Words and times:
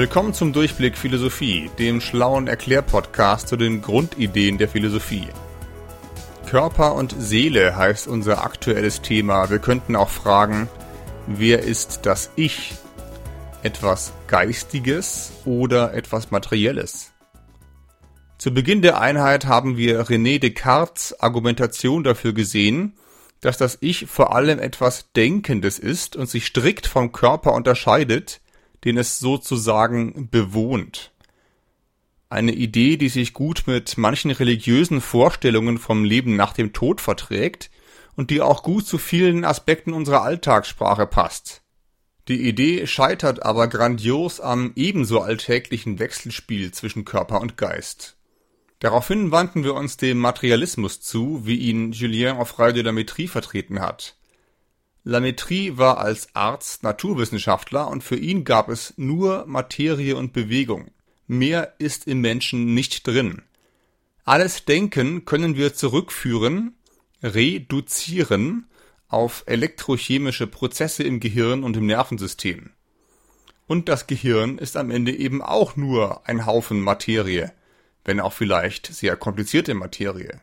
Willkommen 0.00 0.32
zum 0.32 0.54
Durchblick 0.54 0.96
Philosophie, 0.96 1.70
dem 1.78 2.00
schlauen 2.00 2.46
Erklärpodcast 2.46 3.46
zu 3.46 3.58
den 3.58 3.82
Grundideen 3.82 4.56
der 4.56 4.66
Philosophie. 4.66 5.28
Körper 6.48 6.94
und 6.94 7.14
Seele 7.18 7.76
heißt 7.76 8.08
unser 8.08 8.42
aktuelles 8.42 9.02
Thema. 9.02 9.50
Wir 9.50 9.58
könnten 9.58 9.96
auch 9.96 10.08
fragen, 10.08 10.70
wer 11.26 11.64
ist 11.64 12.06
das 12.06 12.30
Ich? 12.34 12.72
Etwas 13.62 14.14
Geistiges 14.26 15.32
oder 15.44 15.92
etwas 15.92 16.30
Materielles? 16.30 17.12
Zu 18.38 18.54
Beginn 18.54 18.80
der 18.80 19.02
Einheit 19.02 19.44
haben 19.44 19.76
wir 19.76 20.06
René 20.06 20.38
Descartes 20.38 21.20
Argumentation 21.20 22.04
dafür 22.04 22.32
gesehen, 22.32 22.94
dass 23.42 23.58
das 23.58 23.76
Ich 23.82 24.06
vor 24.06 24.34
allem 24.34 24.60
etwas 24.60 25.12
Denkendes 25.12 25.78
ist 25.78 26.16
und 26.16 26.26
sich 26.26 26.46
strikt 26.46 26.86
vom 26.86 27.12
Körper 27.12 27.52
unterscheidet, 27.52 28.40
den 28.84 28.96
es 28.96 29.18
sozusagen 29.18 30.28
bewohnt. 30.30 31.12
Eine 32.28 32.52
Idee, 32.52 32.96
die 32.96 33.08
sich 33.08 33.32
gut 33.32 33.64
mit 33.66 33.98
manchen 33.98 34.30
religiösen 34.30 35.00
Vorstellungen 35.00 35.78
vom 35.78 36.04
Leben 36.04 36.36
nach 36.36 36.52
dem 36.52 36.72
Tod 36.72 37.00
verträgt 37.00 37.70
und 38.14 38.30
die 38.30 38.40
auch 38.40 38.62
gut 38.62 38.86
zu 38.86 38.98
vielen 38.98 39.44
Aspekten 39.44 39.92
unserer 39.92 40.22
Alltagssprache 40.22 41.06
passt. 41.06 41.62
Die 42.28 42.46
Idee 42.46 42.86
scheitert 42.86 43.42
aber 43.42 43.66
grandios 43.66 44.40
am 44.40 44.72
ebenso 44.76 45.20
alltäglichen 45.20 45.98
Wechselspiel 45.98 46.70
zwischen 46.70 47.04
Körper 47.04 47.40
und 47.40 47.56
Geist. 47.56 48.16
Daraufhin 48.78 49.32
wandten 49.32 49.64
wir 49.64 49.74
uns 49.74 49.96
dem 49.96 50.18
Materialismus 50.18 51.00
zu, 51.00 51.44
wie 51.44 51.56
ihn 51.56 51.92
Julien 51.92 52.36
la 52.36 52.92
Métrie 52.92 53.28
vertreten 53.28 53.80
hat. 53.80 54.16
Lametrie 55.02 55.78
war 55.78 55.98
als 55.98 56.34
Arzt 56.34 56.82
Naturwissenschaftler 56.82 57.88
und 57.88 58.04
für 58.04 58.16
ihn 58.16 58.44
gab 58.44 58.68
es 58.68 58.94
nur 58.96 59.46
Materie 59.46 60.16
und 60.16 60.32
Bewegung. 60.32 60.90
Mehr 61.26 61.74
ist 61.78 62.06
im 62.06 62.20
Menschen 62.20 62.74
nicht 62.74 63.06
drin. 63.06 63.42
Alles 64.24 64.64
Denken 64.64 65.24
können 65.24 65.56
wir 65.56 65.74
zurückführen, 65.74 66.74
reduzieren 67.22 68.66
auf 69.08 69.44
elektrochemische 69.46 70.46
Prozesse 70.46 71.02
im 71.02 71.18
Gehirn 71.18 71.64
und 71.64 71.76
im 71.76 71.86
Nervensystem. 71.86 72.70
Und 73.66 73.88
das 73.88 74.06
Gehirn 74.06 74.58
ist 74.58 74.76
am 74.76 74.90
Ende 74.90 75.16
eben 75.16 75.42
auch 75.42 75.76
nur 75.76 76.26
ein 76.28 76.44
Haufen 76.44 76.80
Materie, 76.80 77.52
wenn 78.04 78.20
auch 78.20 78.32
vielleicht 78.32 78.86
sehr 78.86 79.16
komplizierte 79.16 79.74
Materie. 79.74 80.40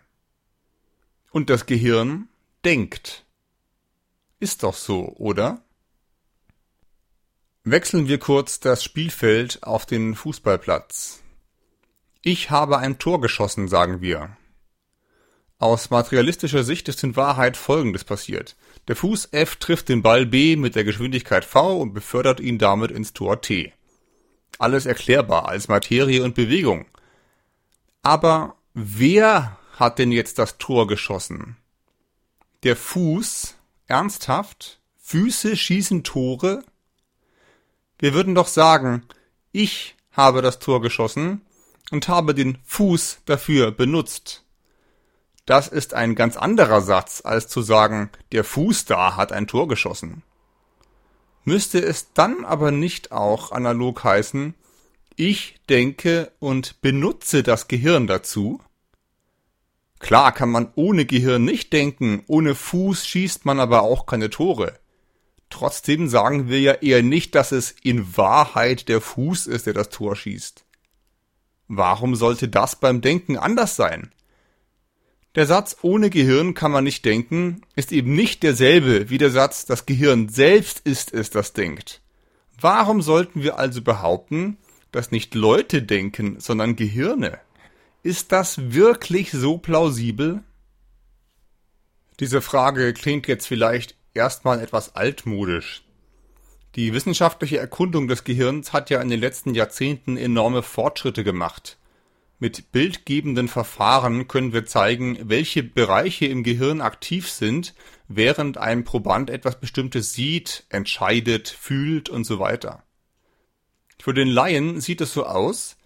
Und 1.31 1.49
das 1.49 1.65
Gehirn 1.65 2.29
denkt. 2.65 3.25
Ist 4.39 4.63
doch 4.63 4.75
so, 4.75 5.13
oder? 5.17 5.61
Wechseln 7.63 8.07
wir 8.07 8.19
kurz 8.19 8.59
das 8.59 8.83
Spielfeld 8.83 9.63
auf 9.63 9.85
den 9.85 10.15
Fußballplatz. 10.15 11.21
Ich 12.21 12.49
habe 12.51 12.77
ein 12.77 12.99
Tor 12.99 13.19
geschossen, 13.19 13.67
sagen 13.67 13.99
wir. 13.99 14.37
Aus 15.59 15.89
materialistischer 15.89 16.63
Sicht 16.63 16.87
ist 16.87 17.03
in 17.03 17.15
Wahrheit 17.15 17.57
Folgendes 17.57 18.03
passiert. 18.03 18.55
Der 18.87 18.95
Fuß 18.95 19.29
F 19.31 19.55
trifft 19.55 19.89
den 19.89 20.03
Ball 20.03 20.27
B 20.27 20.55
mit 20.55 20.75
der 20.75 20.83
Geschwindigkeit 20.83 21.43
V 21.43 21.81
und 21.81 21.93
befördert 21.93 22.39
ihn 22.39 22.59
damit 22.59 22.91
ins 22.91 23.13
Tor 23.13 23.41
T. 23.41 23.73
Alles 24.59 24.85
erklärbar 24.85 25.47
als 25.47 25.67
Materie 25.67 26.23
und 26.23 26.35
Bewegung. 26.35 26.85
Aber 28.03 28.55
wer 28.75 29.57
hat 29.73 29.97
denn 29.97 30.11
jetzt 30.11 30.37
das 30.37 30.59
Tor 30.59 30.87
geschossen? 30.87 31.57
Der 32.63 32.75
Fuß 32.75 33.56
Ernsthaft? 33.87 34.79
Füße 34.97 35.55
schießen 35.55 36.03
Tore? 36.03 36.63
Wir 37.97 38.13
würden 38.13 38.35
doch 38.35 38.47
sagen, 38.47 39.03
ich 39.53 39.95
habe 40.11 40.41
das 40.41 40.59
Tor 40.59 40.81
geschossen 40.81 41.41
und 41.91 42.09
habe 42.09 42.35
den 42.35 42.57
Fuß 42.65 43.19
dafür 43.25 43.71
benutzt. 43.71 44.43
Das 45.45 45.69
ist 45.69 45.93
ein 45.93 46.15
ganz 46.15 46.35
anderer 46.35 46.81
Satz, 46.81 47.21
als 47.23 47.47
zu 47.47 47.61
sagen, 47.61 48.09
der 48.33 48.43
Fuß 48.43 48.83
da 48.85 49.15
hat 49.15 49.31
ein 49.31 49.47
Tor 49.47 49.69
geschossen. 49.69 50.23
Müsste 51.45 51.79
es 51.79 52.11
dann 52.11 52.43
aber 52.43 52.71
nicht 52.71 53.13
auch 53.13 53.53
analog 53.53 54.03
heißen, 54.03 54.53
ich 55.15 55.55
denke 55.69 56.33
und 56.39 56.81
benutze 56.81 57.41
das 57.41 57.69
Gehirn 57.69 58.05
dazu? 58.05 58.59
Klar 59.99 60.31
kann 60.31 60.49
man 60.49 60.71
ohne 60.75 61.05
Gehirn 61.05 61.43
nicht 61.43 61.73
denken, 61.73 62.23
ohne 62.27 62.55
Fuß 62.55 63.05
schießt 63.05 63.45
man 63.45 63.59
aber 63.59 63.81
auch 63.81 64.05
keine 64.05 64.29
Tore. 64.29 64.73
Trotzdem 65.49 66.07
sagen 66.07 66.49
wir 66.49 66.59
ja 66.59 66.73
eher 66.73 67.03
nicht, 67.03 67.33
dass 67.35 67.51
es 67.51 67.75
in 67.81 68.17
Wahrheit 68.17 68.89
der 68.89 69.01
Fuß 69.01 69.47
ist, 69.47 69.65
der 69.65 69.73
das 69.73 69.89
Tor 69.89 70.15
schießt. 70.15 70.65
Warum 71.67 72.15
sollte 72.15 72.47
das 72.47 72.75
beim 72.75 73.01
Denken 73.01 73.37
anders 73.37 73.75
sein? 73.75 74.11
Der 75.35 75.45
Satz 75.45 75.77
ohne 75.81 76.09
Gehirn 76.09 76.53
kann 76.53 76.71
man 76.71 76.83
nicht 76.83 77.05
denken 77.05 77.61
ist 77.75 77.91
eben 77.91 78.15
nicht 78.15 78.41
derselbe 78.41 79.11
wie 79.11 79.19
der 79.19 79.29
Satz 79.29 79.65
das 79.65 79.85
Gehirn 79.85 80.29
selbst 80.29 80.79
ist 80.79 81.13
es, 81.13 81.29
das 81.29 81.53
denkt. 81.53 82.01
Warum 82.59 83.03
sollten 83.03 83.43
wir 83.43 83.59
also 83.59 83.83
behaupten, 83.83 84.57
dass 84.91 85.11
nicht 85.11 85.35
Leute 85.35 85.83
denken, 85.83 86.39
sondern 86.39 86.75
Gehirne? 86.75 87.39
Ist 88.03 88.31
das 88.31 88.73
wirklich 88.73 89.31
so 89.31 89.57
plausibel? 89.57 90.43
Diese 92.19 92.41
Frage 92.41 92.93
klingt 92.93 93.27
jetzt 93.27 93.47
vielleicht 93.47 93.95
erstmal 94.13 94.61
etwas 94.61 94.95
altmodisch. 94.95 95.83
Die 96.75 96.93
wissenschaftliche 96.93 97.57
Erkundung 97.57 98.07
des 98.07 98.23
Gehirns 98.23 98.71
hat 98.71 98.89
ja 98.89 99.01
in 99.01 99.09
den 99.09 99.19
letzten 99.19 99.55
Jahrzehnten 99.55 100.15
enorme 100.15 100.61
Fortschritte 100.61 101.23
gemacht. 101.23 101.77
Mit 102.39 102.71
bildgebenden 102.71 103.47
Verfahren 103.47 104.27
können 104.27 104.53
wir 104.53 104.67
zeigen, 104.67 105.17
welche 105.23 105.63
Bereiche 105.63 106.27
im 106.27 106.43
Gehirn 106.43 106.81
aktiv 106.81 107.31
sind, 107.31 107.73
während 108.07 108.59
ein 108.59 108.83
Proband 108.83 109.31
etwas 109.31 109.59
Bestimmtes 109.59 110.13
sieht, 110.13 110.65
entscheidet, 110.69 111.49
fühlt 111.49 112.09
und 112.09 112.25
so 112.25 112.37
weiter. 112.37 112.83
Für 113.99 114.13
den 114.13 114.27
Laien 114.27 114.79
sieht 114.79 115.01
es 115.01 115.13
so 115.13 115.25
aus, 115.25 115.77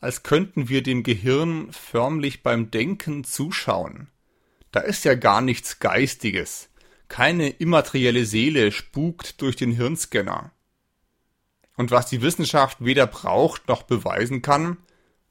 als 0.00 0.22
könnten 0.22 0.68
wir 0.68 0.82
dem 0.82 1.02
Gehirn 1.02 1.72
förmlich 1.72 2.42
beim 2.42 2.70
Denken 2.70 3.24
zuschauen. 3.24 4.08
Da 4.70 4.80
ist 4.80 5.04
ja 5.04 5.14
gar 5.14 5.40
nichts 5.40 5.80
Geistiges. 5.80 6.68
Keine 7.08 7.48
immaterielle 7.48 8.26
Seele 8.26 8.70
spukt 8.70 9.40
durch 9.40 9.56
den 9.56 9.72
Hirnscanner. 9.72 10.52
Und 11.76 11.90
was 11.90 12.06
die 12.06 12.22
Wissenschaft 12.22 12.84
weder 12.84 13.06
braucht 13.06 13.68
noch 13.68 13.82
beweisen 13.82 14.42
kann, 14.42 14.76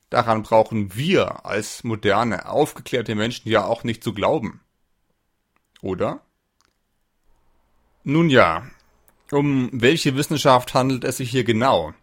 daran 0.10 0.44
brauchen 0.44 0.96
wir 0.96 1.46
als 1.46 1.84
moderne, 1.84 2.48
aufgeklärte 2.48 3.16
Menschen 3.16 3.50
ja 3.50 3.66
auch 3.66 3.84
nicht 3.84 4.04
zu 4.04 4.14
glauben. 4.14 4.62
Oder? 5.82 6.22
Nun 8.04 8.30
ja, 8.30 8.66
um 9.32 9.70
welche 9.74 10.16
Wissenschaft 10.16 10.74
handelt 10.74 11.04
es 11.04 11.18
sich 11.18 11.30
hier 11.30 11.44
genau? 11.44 11.94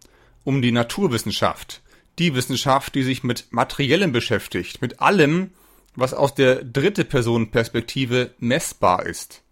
Um 0.44 0.60
die 0.60 0.72
Naturwissenschaft, 0.72 1.82
die 2.19 2.34
Wissenschaft, 2.34 2.94
die 2.94 3.02
sich 3.02 3.25
mit 3.25 3.47
Materiellem 3.50 4.12
beschäftigt, 4.12 4.82
mit 4.82 5.00
allem, 5.00 5.50
was 5.97 6.14
aus 6.14 6.34
der 6.34 6.64
dritte 6.64 7.04
Person 7.04 7.50
Perspektive 7.50 8.30
messbar 8.38 9.06
ist. 9.06 9.42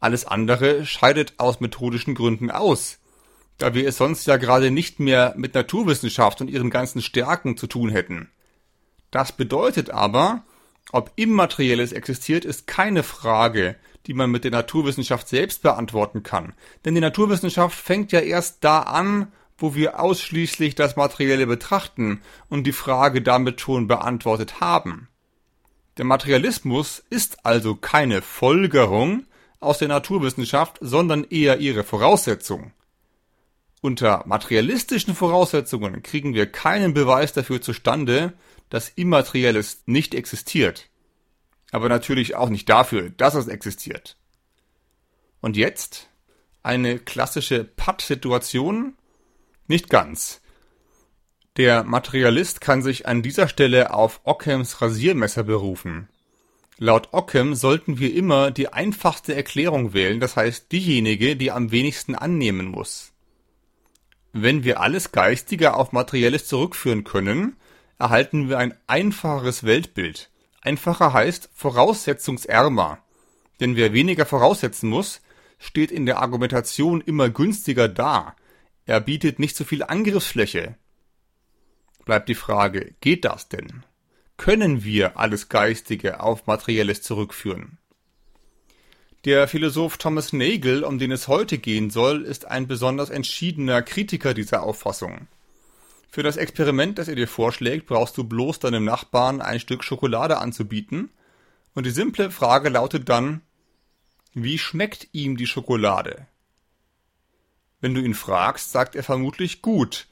Alles 0.00 0.24
andere 0.24 0.86
scheidet 0.86 1.34
aus 1.38 1.60
methodischen 1.60 2.14
Gründen 2.14 2.50
aus, 2.50 2.98
da 3.58 3.74
wir 3.74 3.88
es 3.88 3.96
sonst 3.96 4.26
ja 4.26 4.36
gerade 4.36 4.70
nicht 4.70 5.00
mehr 5.00 5.34
mit 5.36 5.54
Naturwissenschaft 5.54 6.40
und 6.40 6.48
ihren 6.48 6.70
ganzen 6.70 7.02
Stärken 7.02 7.56
zu 7.56 7.66
tun 7.66 7.90
hätten. 7.90 8.30
Das 9.10 9.32
bedeutet 9.32 9.90
aber, 9.90 10.44
ob 10.92 11.12
Immaterielles 11.16 11.92
existiert, 11.92 12.44
ist 12.44 12.66
keine 12.66 13.02
Frage, 13.02 13.76
die 14.06 14.14
man 14.14 14.30
mit 14.30 14.44
der 14.44 14.52
Naturwissenschaft 14.52 15.28
selbst 15.28 15.62
beantworten 15.62 16.22
kann. 16.22 16.54
Denn 16.84 16.94
die 16.94 17.00
Naturwissenschaft 17.00 17.76
fängt 17.76 18.12
ja 18.12 18.20
erst 18.20 18.64
da 18.64 18.80
an, 18.80 19.32
wo 19.58 19.74
wir 19.74 20.00
ausschließlich 20.00 20.74
das 20.76 20.96
Materielle 20.96 21.46
betrachten 21.46 22.22
und 22.48 22.64
die 22.64 22.72
Frage 22.72 23.20
damit 23.20 23.60
schon 23.60 23.88
beantwortet 23.88 24.60
haben. 24.60 25.08
Der 25.98 26.04
Materialismus 26.04 27.02
ist 27.10 27.44
also 27.44 27.74
keine 27.74 28.22
Folgerung 28.22 29.26
aus 29.58 29.78
der 29.78 29.88
Naturwissenschaft, 29.88 30.78
sondern 30.80 31.24
eher 31.24 31.58
ihre 31.58 31.82
Voraussetzung. 31.82 32.72
Unter 33.80 34.24
materialistischen 34.26 35.14
Voraussetzungen 35.14 36.02
kriegen 36.02 36.34
wir 36.34 36.46
keinen 36.46 36.94
Beweis 36.94 37.32
dafür 37.32 37.60
zustande, 37.60 38.34
dass 38.70 38.88
Immaterielles 38.88 39.82
nicht 39.86 40.14
existiert. 40.14 40.88
Aber 41.72 41.88
natürlich 41.88 42.36
auch 42.36 42.48
nicht 42.48 42.68
dafür, 42.68 43.10
dass 43.10 43.34
es 43.34 43.48
existiert. 43.48 44.16
Und 45.40 45.56
jetzt 45.56 46.08
eine 46.62 46.98
klassische 46.98 47.64
Patt-Situation, 47.64 48.94
nicht 49.68 49.88
ganz. 49.88 50.40
Der 51.56 51.84
Materialist 51.84 52.60
kann 52.60 52.82
sich 52.82 53.06
an 53.06 53.22
dieser 53.22 53.48
Stelle 53.48 53.92
auf 53.92 54.20
Ockhams 54.24 54.80
Rasiermesser 54.80 55.44
berufen. 55.44 56.08
Laut 56.78 57.08
Ockham 57.10 57.56
sollten 57.56 57.98
wir 57.98 58.14
immer 58.14 58.52
die 58.52 58.72
einfachste 58.72 59.34
Erklärung 59.34 59.92
wählen, 59.92 60.20
das 60.20 60.36
heißt 60.36 60.70
diejenige, 60.70 61.34
die 61.34 61.50
am 61.50 61.72
wenigsten 61.72 62.14
annehmen 62.14 62.66
muss. 62.66 63.12
Wenn 64.32 64.62
wir 64.62 64.80
alles 64.80 65.10
Geistige 65.10 65.74
auf 65.74 65.90
Materielles 65.90 66.46
zurückführen 66.46 67.02
können, 67.02 67.56
erhalten 67.98 68.48
wir 68.48 68.58
ein 68.58 68.74
einfacheres 68.86 69.64
Weltbild. 69.64 70.30
Einfacher 70.60 71.12
heißt 71.12 71.50
voraussetzungsärmer. 71.54 72.98
Denn 73.58 73.74
wer 73.74 73.92
weniger 73.92 74.26
voraussetzen 74.26 74.88
muss, 74.88 75.20
steht 75.58 75.90
in 75.90 76.06
der 76.06 76.18
Argumentation 76.18 77.00
immer 77.00 77.28
günstiger 77.30 77.88
da. 77.88 78.36
Er 78.88 79.02
bietet 79.02 79.38
nicht 79.38 79.54
so 79.54 79.64
viel 79.64 79.82
Angriffsfläche. 79.82 80.74
Bleibt 82.06 82.30
die 82.30 82.34
Frage, 82.34 82.94
geht 83.02 83.26
das 83.26 83.50
denn? 83.50 83.84
Können 84.38 84.82
wir 84.82 85.18
alles 85.18 85.50
Geistige 85.50 86.20
auf 86.20 86.46
Materielles 86.46 87.02
zurückführen? 87.02 87.76
Der 89.26 89.46
Philosoph 89.46 89.98
Thomas 89.98 90.32
Nagel, 90.32 90.84
um 90.84 90.98
den 90.98 91.12
es 91.12 91.28
heute 91.28 91.58
gehen 91.58 91.90
soll, 91.90 92.22
ist 92.22 92.46
ein 92.46 92.66
besonders 92.66 93.10
entschiedener 93.10 93.82
Kritiker 93.82 94.32
dieser 94.32 94.62
Auffassung. 94.62 95.28
Für 96.10 96.22
das 96.22 96.38
Experiment, 96.38 96.98
das 96.98 97.08
er 97.08 97.16
dir 97.16 97.28
vorschlägt, 97.28 97.84
brauchst 97.88 98.16
du 98.16 98.24
bloß 98.24 98.58
deinem 98.58 98.86
Nachbarn 98.86 99.42
ein 99.42 99.60
Stück 99.60 99.84
Schokolade 99.84 100.38
anzubieten, 100.38 101.10
und 101.74 101.84
die 101.84 101.90
simple 101.90 102.30
Frage 102.30 102.70
lautet 102.70 103.10
dann, 103.10 103.42
wie 104.32 104.56
schmeckt 104.56 105.08
ihm 105.12 105.36
die 105.36 105.46
Schokolade? 105.46 106.26
Wenn 107.80 107.94
du 107.94 108.00
ihn 108.00 108.14
fragst, 108.14 108.72
sagt 108.72 108.96
er 108.96 109.02
vermutlich 109.02 109.62
gut. 109.62 110.06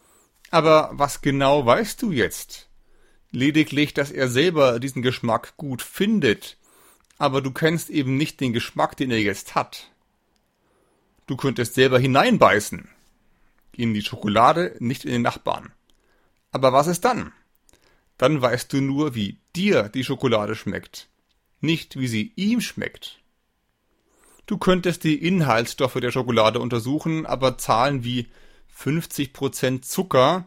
Aber 0.51 0.91
was 0.93 1.21
genau 1.21 1.67
weißt 1.67 2.01
du 2.03 2.13
jetzt? 2.13 2.69
Lediglich, 3.31 3.93
dass 3.93 4.11
er 4.11 4.29
selber 4.29 4.79
diesen 4.79 5.03
Geschmack 5.03 5.57
gut 5.57 5.83
findet 5.83 6.57
aber 7.19 7.41
du 7.41 7.51
kennst 7.51 7.91
eben 7.91 8.17
nicht 8.17 8.41
den 8.41 8.53
Geschmack, 8.53 8.97
den 8.97 9.11
er 9.11 9.21
jetzt 9.21 9.55
hat. 9.55 9.91
Du 11.27 11.37
könntest 11.37 11.75
selber 11.75 11.99
hineinbeißen. 11.99 12.89
In 13.73 13.95
die 13.95 14.03
Schokolade, 14.03 14.77
nicht 14.79 15.05
in 15.05 15.13
den 15.13 15.23
Nachbarn. 15.23 15.73
Aber 16.51 16.73
was 16.73 16.87
ist 16.87 17.05
dann? 17.05 17.33
Dann 18.17 18.41
weißt 18.41 18.73
du 18.73 18.81
nur, 18.81 19.15
wie 19.15 19.39
dir 19.55 19.89
die 19.89 20.05
Schokolade 20.05 20.55
schmeckt, 20.55 21.09
nicht 21.61 21.99
wie 21.99 22.09
sie 22.09 22.33
ihm 22.37 22.61
schmeckt. 22.61 23.19
Du 24.47 24.59
könntest 24.59 25.03
die 25.03 25.17
Inhaltsstoffe 25.27 25.99
der 26.01 26.13
Schokolade 26.13 26.61
untersuchen, 26.61 27.27
aber 27.27 27.59
Zahlen 27.59 28.05
wie 28.05 28.29
50% 28.81 29.83
Zucker 29.83 30.45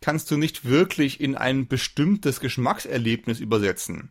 kannst 0.00 0.30
du 0.30 0.36
nicht 0.36 0.64
wirklich 0.64 1.20
in 1.20 1.36
ein 1.36 1.68
bestimmtes 1.68 2.40
Geschmackserlebnis 2.40 3.40
übersetzen. 3.40 4.10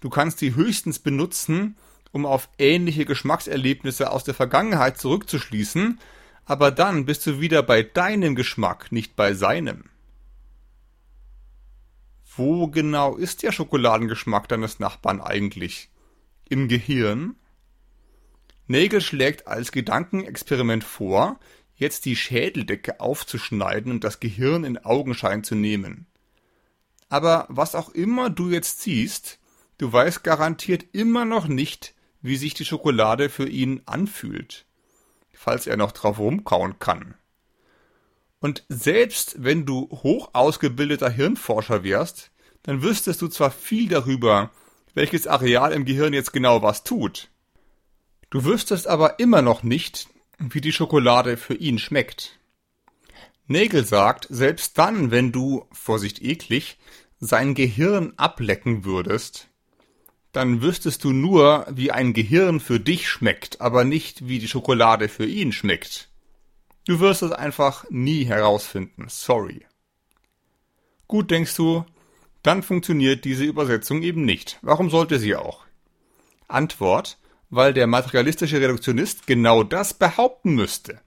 Du 0.00 0.08
kannst 0.08 0.38
sie 0.38 0.54
höchstens 0.54 0.98
benutzen, 0.98 1.76
um 2.12 2.24
auf 2.24 2.48
ähnliche 2.58 3.04
Geschmackserlebnisse 3.04 4.10
aus 4.10 4.24
der 4.24 4.34
Vergangenheit 4.34 4.98
zurückzuschließen, 4.98 6.00
aber 6.46 6.70
dann 6.70 7.04
bist 7.04 7.26
du 7.26 7.40
wieder 7.40 7.62
bei 7.62 7.82
deinem 7.82 8.34
Geschmack, 8.34 8.90
nicht 8.92 9.14
bei 9.14 9.34
seinem. 9.34 9.84
Wo 12.34 12.68
genau 12.68 13.16
ist 13.16 13.42
der 13.42 13.52
Schokoladengeschmack 13.52 14.48
deines 14.48 14.78
Nachbarn 14.78 15.20
eigentlich? 15.20 15.90
Im 16.48 16.68
Gehirn? 16.68 17.36
Nagel 18.70 19.00
schlägt 19.00 19.46
als 19.46 19.72
Gedankenexperiment 19.72 20.84
vor, 20.84 21.40
jetzt 21.74 22.04
die 22.04 22.16
Schädeldecke 22.16 23.00
aufzuschneiden 23.00 23.90
und 23.90 24.04
das 24.04 24.20
Gehirn 24.20 24.64
in 24.64 24.78
Augenschein 24.78 25.44
zu 25.44 25.54
nehmen. 25.54 26.06
Aber 27.08 27.46
was 27.48 27.74
auch 27.74 27.88
immer 27.90 28.30
du 28.30 28.50
jetzt 28.50 28.80
siehst, 28.82 29.40
Du 29.80 29.90
weißt 29.90 30.22
garantiert 30.22 30.84
immer 30.92 31.24
noch 31.24 31.48
nicht, 31.48 31.94
wie 32.20 32.36
sich 32.36 32.52
die 32.52 32.66
Schokolade 32.66 33.30
für 33.30 33.48
ihn 33.48 33.80
anfühlt, 33.86 34.66
falls 35.32 35.66
er 35.66 35.78
noch 35.78 35.92
drauf 35.92 36.18
rumkauen 36.18 36.78
kann. 36.78 37.14
Und 38.40 38.66
selbst 38.68 39.42
wenn 39.42 39.64
du 39.64 39.88
hoch 39.90 40.34
ausgebildeter 40.34 41.08
Hirnforscher 41.08 41.82
wärst, 41.82 42.30
dann 42.62 42.82
wüsstest 42.82 43.22
du 43.22 43.28
zwar 43.28 43.50
viel 43.50 43.88
darüber, 43.88 44.50
welches 44.92 45.26
Areal 45.26 45.72
im 45.72 45.86
Gehirn 45.86 46.12
jetzt 46.12 46.34
genau 46.34 46.60
was 46.60 46.84
tut. 46.84 47.30
Du 48.30 48.44
wüsstest 48.44 48.86
aber 48.86 49.18
immer 49.18 49.42
noch 49.42 49.64
nicht, 49.64 50.08
wie 50.38 50.60
die 50.60 50.72
Schokolade 50.72 51.36
für 51.36 51.54
ihn 51.54 51.78
schmeckt. 51.78 52.38
Nagel 53.48 53.84
sagt, 53.84 54.28
selbst 54.30 54.78
dann, 54.78 55.10
wenn 55.10 55.32
du, 55.32 55.66
Vorsicht 55.72 56.22
eklig, 56.22 56.78
sein 57.18 57.54
Gehirn 57.54 58.12
ablecken 58.16 58.84
würdest, 58.84 59.48
dann 60.30 60.62
wüsstest 60.62 61.02
du 61.02 61.12
nur, 61.12 61.66
wie 61.70 61.90
ein 61.90 62.12
Gehirn 62.12 62.60
für 62.60 62.78
dich 62.78 63.08
schmeckt, 63.08 63.60
aber 63.60 63.84
nicht, 63.84 64.28
wie 64.28 64.38
die 64.38 64.46
Schokolade 64.46 65.08
für 65.08 65.26
ihn 65.26 65.52
schmeckt. 65.52 66.08
Du 66.86 67.00
wirst 67.00 67.22
es 67.22 67.32
einfach 67.32 67.84
nie 67.90 68.24
herausfinden. 68.24 69.06
Sorry. 69.08 69.66
Gut, 71.08 71.32
denkst 71.32 71.56
du, 71.56 71.84
dann 72.44 72.62
funktioniert 72.62 73.24
diese 73.24 73.44
Übersetzung 73.44 74.02
eben 74.02 74.24
nicht. 74.24 74.58
Warum 74.62 74.88
sollte 74.88 75.18
sie 75.18 75.34
auch? 75.34 75.64
Antwort, 76.46 77.18
weil 77.50 77.74
der 77.74 77.86
materialistische 77.86 78.60
Reduktionist 78.60 79.26
genau 79.26 79.62
das 79.62 79.94
behaupten 79.94 80.54
müsste. 80.54 81.00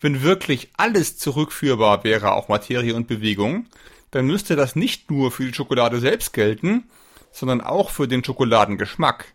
Wenn 0.00 0.22
wirklich 0.22 0.70
alles 0.76 1.18
zurückführbar 1.18 2.04
wäre 2.04 2.32
auf 2.32 2.48
Materie 2.48 2.94
und 2.94 3.06
Bewegung, 3.06 3.66
dann 4.10 4.26
müsste 4.26 4.56
das 4.56 4.74
nicht 4.74 5.10
nur 5.10 5.30
für 5.30 5.44
die 5.44 5.54
Schokolade 5.54 6.00
selbst 6.00 6.32
gelten, 6.32 6.90
sondern 7.30 7.60
auch 7.60 7.90
für 7.90 8.08
den 8.08 8.24
Schokoladengeschmack. 8.24 9.34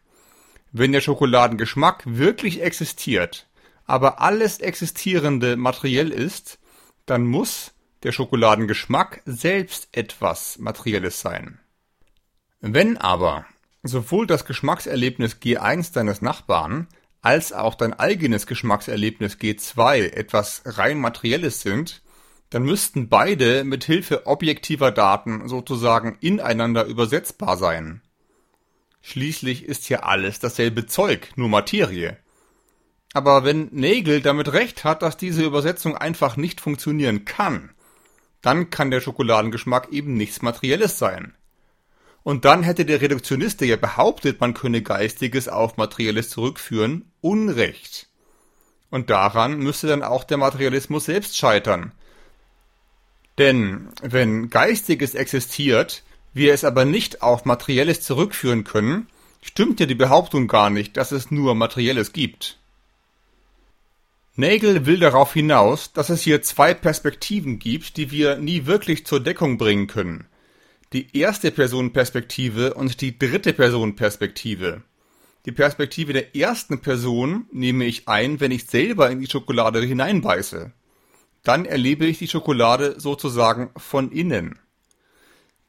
Wenn 0.72 0.92
der 0.92 1.02
Schokoladengeschmack 1.02 2.04
wirklich 2.06 2.62
existiert, 2.62 3.48
aber 3.86 4.20
alles 4.20 4.60
Existierende 4.60 5.56
materiell 5.56 6.10
ist, 6.10 6.60
dann 7.06 7.26
muss 7.26 7.72
der 8.04 8.12
Schokoladengeschmack 8.12 9.22
selbst 9.26 9.88
etwas 9.92 10.58
Materielles 10.58 11.22
sein. 11.22 11.60
Wenn 12.60 12.98
aber 12.98 13.46
sowohl 13.86 14.28
das 14.28 14.46
Geschmackserlebnis 14.46 15.38
G1 15.42 15.94
deines 15.94 16.22
Nachbarn 16.22 16.88
als 17.22 17.54
auch 17.54 17.76
dein 17.76 17.94
eigenes 17.94 18.48
Geschmackserlebnis 18.48 19.36
G2 19.36 20.12
etwas 20.14 20.64
rein 20.66 21.00
Materielles 21.00 21.62
sind, 21.62 22.02
dann 22.50 22.64
müssten 22.64 23.10
beide 23.10 23.64
mit 23.64 23.84
Hilfe 23.84 24.28
objektiver 24.28 24.92
Daten 24.92 25.48
sozusagen 25.48 26.18
ineinander 26.20 26.86
übersetzbar 26.86 27.58
sein. 27.58 28.02
Schließlich 29.02 29.66
ist 29.66 29.86
hier 29.86 30.06
alles 30.06 30.40
dasselbe 30.40 30.88
Zeug, 30.88 31.30
nur 31.36 31.50
Materie. 31.50 32.18
Aber 33.14 33.46
wenn 33.46 33.70
Nagel 33.72 34.22
damit 34.22 34.52
recht 34.54 34.84
hat, 34.84 35.02
dass 35.02 35.16
diese 35.16 35.44
Übersetzung 35.44 35.96
einfach 35.96 36.38
nicht 36.38 36.60
funktionieren 36.60 37.24
kann, 37.24 37.72
dann 38.42 38.70
kann 38.70 38.92
der 38.92 39.02
Schokoladengeschmack 39.02 39.92
eben 39.92 40.16
nichts 40.16 40.42
Materielles 40.42 41.00
sein. 41.00 41.35
Und 42.26 42.44
dann 42.44 42.64
hätte 42.64 42.84
der 42.84 43.00
Reduktionist, 43.00 43.62
der 43.62 43.70
ja 43.70 43.76
behauptet, 43.78 44.42
man 44.42 44.54
könne 44.54 44.82
Geistiges 44.82 45.48
auf 45.48 45.78
Materielles 45.78 46.30
zurückführen, 46.30 47.06
Unrecht. 47.22 48.10
Und 48.90 49.10
daran 49.10 49.60
müsste 49.60 49.88
dann 49.88 50.04
auch 50.04 50.26
der 50.26 50.38
Materialismus 50.38 51.06
selbst 51.06 51.38
scheitern, 51.38 51.94
denn 53.38 53.90
wenn 54.02 54.50
Geistiges 54.50 55.14
existiert, 55.14 56.04
wir 56.34 56.54
es 56.54 56.64
aber 56.64 56.86
nicht 56.86 57.22
auf 57.22 57.46
Materielles 57.46 58.02
zurückführen 58.02 58.64
können, 58.64 59.08
stimmt 59.42 59.80
ja 59.80 59.86
die 59.86 59.96
Behauptung 59.96 60.48
gar 60.48 60.70
nicht, 60.70 60.98
dass 60.98 61.12
es 61.12 61.32
nur 61.32 61.56
Materielles 61.56 62.14
gibt. 62.14 62.58
Nagel 64.36 64.86
will 64.86 65.00
darauf 65.00 65.34
hinaus, 65.34 65.94
dass 65.94 66.10
es 66.10 66.22
hier 66.22 66.42
zwei 66.42 66.74
Perspektiven 66.74 67.60
gibt, 67.60 67.98
die 67.98 68.12
wir 68.12 68.38
nie 68.38 68.66
wirklich 68.66 69.06
zur 69.06 69.22
Deckung 69.22 69.58
bringen 69.58 69.88
können. 69.88 70.26
Die 70.96 71.16
erste 71.16 71.52
Personenperspektive 71.52 72.74
und 72.74 73.02
die 73.02 73.20
dritte 73.20 73.54
Personenperspektive. 73.54 74.82
Die 75.46 75.52
Perspektive 75.52 76.14
der 76.14 76.36
ersten 76.36 76.82
Person 76.82 77.46
nehme 77.52 77.86
ich 77.86 78.08
ein, 78.08 78.40
wenn 78.40 78.50
ich 78.50 78.66
selber 78.66 79.12
in 79.12 79.20
die 79.20 79.30
Schokolade 79.30 79.82
hineinbeiße 79.82 80.72
dann 81.46 81.66
erlebe 81.66 82.06
ich 82.06 82.18
die 82.18 82.28
Schokolade 82.28 83.00
sozusagen 83.00 83.70
von 83.78 84.12
innen. 84.12 84.60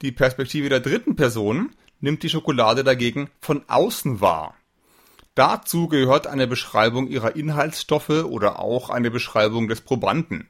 Die 0.03 0.11
Perspektive 0.11 0.69
der 0.69 0.81
dritten 0.81 1.15
Person 1.17 1.71
nimmt 2.01 2.23
die 2.23 2.31
Schokolade 2.31 2.83
dagegen 2.83 3.31
von 3.41 3.63
außen 3.69 4.21
wahr. 4.21 4.57
Dazu 5.35 5.87
gehört 5.87 6.27
eine 6.27 6.47
Beschreibung 6.47 7.09
ihrer 7.09 7.37
Inhaltsstoffe 7.37 8.09
oder 8.09 8.59
auch 8.59 8.89
eine 8.89 9.11
Beschreibung 9.11 9.69
des 9.69 9.83
Probanden. 9.83 10.49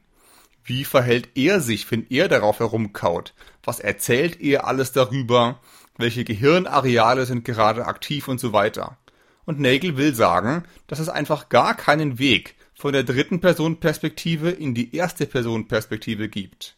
Wie 0.67 0.83
verhält 0.83 1.29
er 1.35 1.61
sich, 1.61 1.89
wenn 1.89 2.05
er 2.09 2.27
darauf 2.27 2.59
herumkaut? 2.59 3.33
Was 3.63 3.79
erzählt 3.79 4.41
er 4.41 4.67
alles 4.67 4.91
darüber? 4.91 5.61
Welche 5.97 6.25
Gehirnareale 6.25 7.25
sind 7.25 7.45
gerade 7.45 7.85
aktiv 7.85 8.27
und 8.27 8.41
so 8.41 8.51
weiter? 8.51 8.97
Und 9.45 9.61
Nagel 9.61 9.95
will 9.95 10.13
sagen, 10.13 10.65
dass 10.87 10.99
es 10.99 11.07
einfach 11.07 11.47
gar 11.47 11.73
keinen 11.73 12.19
Weg 12.19 12.55
von 12.73 12.91
der 12.91 13.03
dritten 13.03 13.39
Person 13.39 13.79
Perspektive 13.79 14.49
in 14.49 14.75
die 14.75 14.93
erste 14.93 15.25
Person 15.25 15.69
Perspektive 15.69 16.27
gibt. 16.27 16.75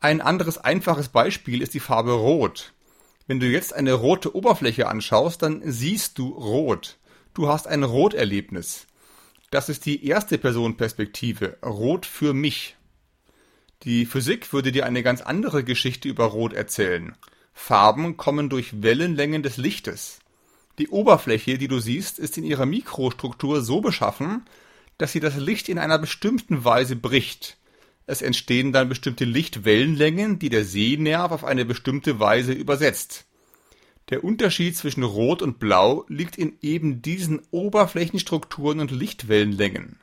Ein 0.00 0.22
anderes 0.22 0.56
einfaches 0.56 1.10
Beispiel 1.10 1.60
ist 1.60 1.74
die 1.74 1.80
Farbe 1.80 2.12
Rot. 2.12 2.72
Wenn 3.26 3.40
du 3.40 3.46
jetzt 3.46 3.74
eine 3.74 3.92
rote 3.92 4.34
Oberfläche 4.34 4.88
anschaust, 4.88 5.42
dann 5.42 5.60
siehst 5.70 6.16
du 6.16 6.28
Rot. 6.30 6.96
Du 7.34 7.48
hast 7.48 7.66
ein 7.66 7.82
Roterlebnis. 7.82 8.86
Das 9.50 9.68
ist 9.68 9.86
die 9.86 10.04
erste 10.06 10.38
Person 10.38 10.76
Perspektive. 10.76 11.58
Rot 11.64 12.04
für 12.04 12.34
mich. 12.34 12.76
Die 13.82 14.06
Physik 14.06 14.52
würde 14.52 14.72
dir 14.72 14.86
eine 14.86 15.02
ganz 15.02 15.20
andere 15.20 15.62
Geschichte 15.62 16.08
über 16.08 16.24
Rot 16.24 16.52
erzählen. 16.52 17.14
Farben 17.52 18.16
kommen 18.16 18.48
durch 18.48 18.82
Wellenlängen 18.82 19.42
des 19.42 19.56
Lichtes. 19.56 20.18
Die 20.78 20.88
Oberfläche, 20.88 21.58
die 21.58 21.68
du 21.68 21.78
siehst, 21.78 22.18
ist 22.18 22.36
in 22.36 22.44
ihrer 22.44 22.66
Mikrostruktur 22.66 23.62
so 23.62 23.80
beschaffen, 23.80 24.44
dass 24.98 25.12
sie 25.12 25.20
das 25.20 25.36
Licht 25.36 25.68
in 25.68 25.78
einer 25.78 25.98
bestimmten 25.98 26.64
Weise 26.64 26.96
bricht. 26.96 27.56
Es 28.06 28.22
entstehen 28.22 28.72
dann 28.72 28.88
bestimmte 28.88 29.24
Lichtwellenlängen, 29.24 30.38
die 30.38 30.48
der 30.48 30.64
Sehnerv 30.64 31.32
auf 31.32 31.44
eine 31.44 31.64
bestimmte 31.64 32.18
Weise 32.20 32.52
übersetzt. 32.52 33.25
Der 34.08 34.22
Unterschied 34.22 34.76
zwischen 34.76 35.02
Rot 35.02 35.42
und 35.42 35.58
Blau 35.58 36.04
liegt 36.08 36.38
in 36.38 36.56
eben 36.62 37.02
diesen 37.02 37.42
Oberflächenstrukturen 37.50 38.78
und 38.78 38.92
Lichtwellenlängen. 38.92 39.98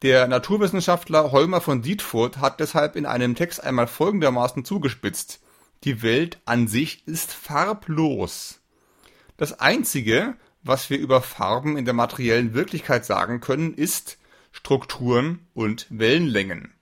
Der 0.00 0.26
Naturwissenschaftler 0.26 1.32
Holmer 1.32 1.60
von 1.60 1.82
Dietfurt 1.82 2.38
hat 2.38 2.60
deshalb 2.60 2.96
in 2.96 3.04
einem 3.04 3.34
Text 3.34 3.62
einmal 3.62 3.86
folgendermaßen 3.86 4.64
zugespitzt: 4.64 5.40
Die 5.84 6.02
Welt 6.02 6.40
an 6.46 6.66
sich 6.66 7.06
ist 7.06 7.32
farblos. 7.32 8.60
Das 9.36 9.60
einzige, 9.60 10.34
was 10.62 10.88
wir 10.88 10.98
über 10.98 11.20
Farben 11.20 11.76
in 11.76 11.84
der 11.84 11.94
materiellen 11.94 12.54
Wirklichkeit 12.54 13.04
sagen 13.04 13.40
können, 13.40 13.74
ist 13.74 14.16
Strukturen 14.50 15.46
und 15.52 15.86
Wellenlängen. 15.90 16.72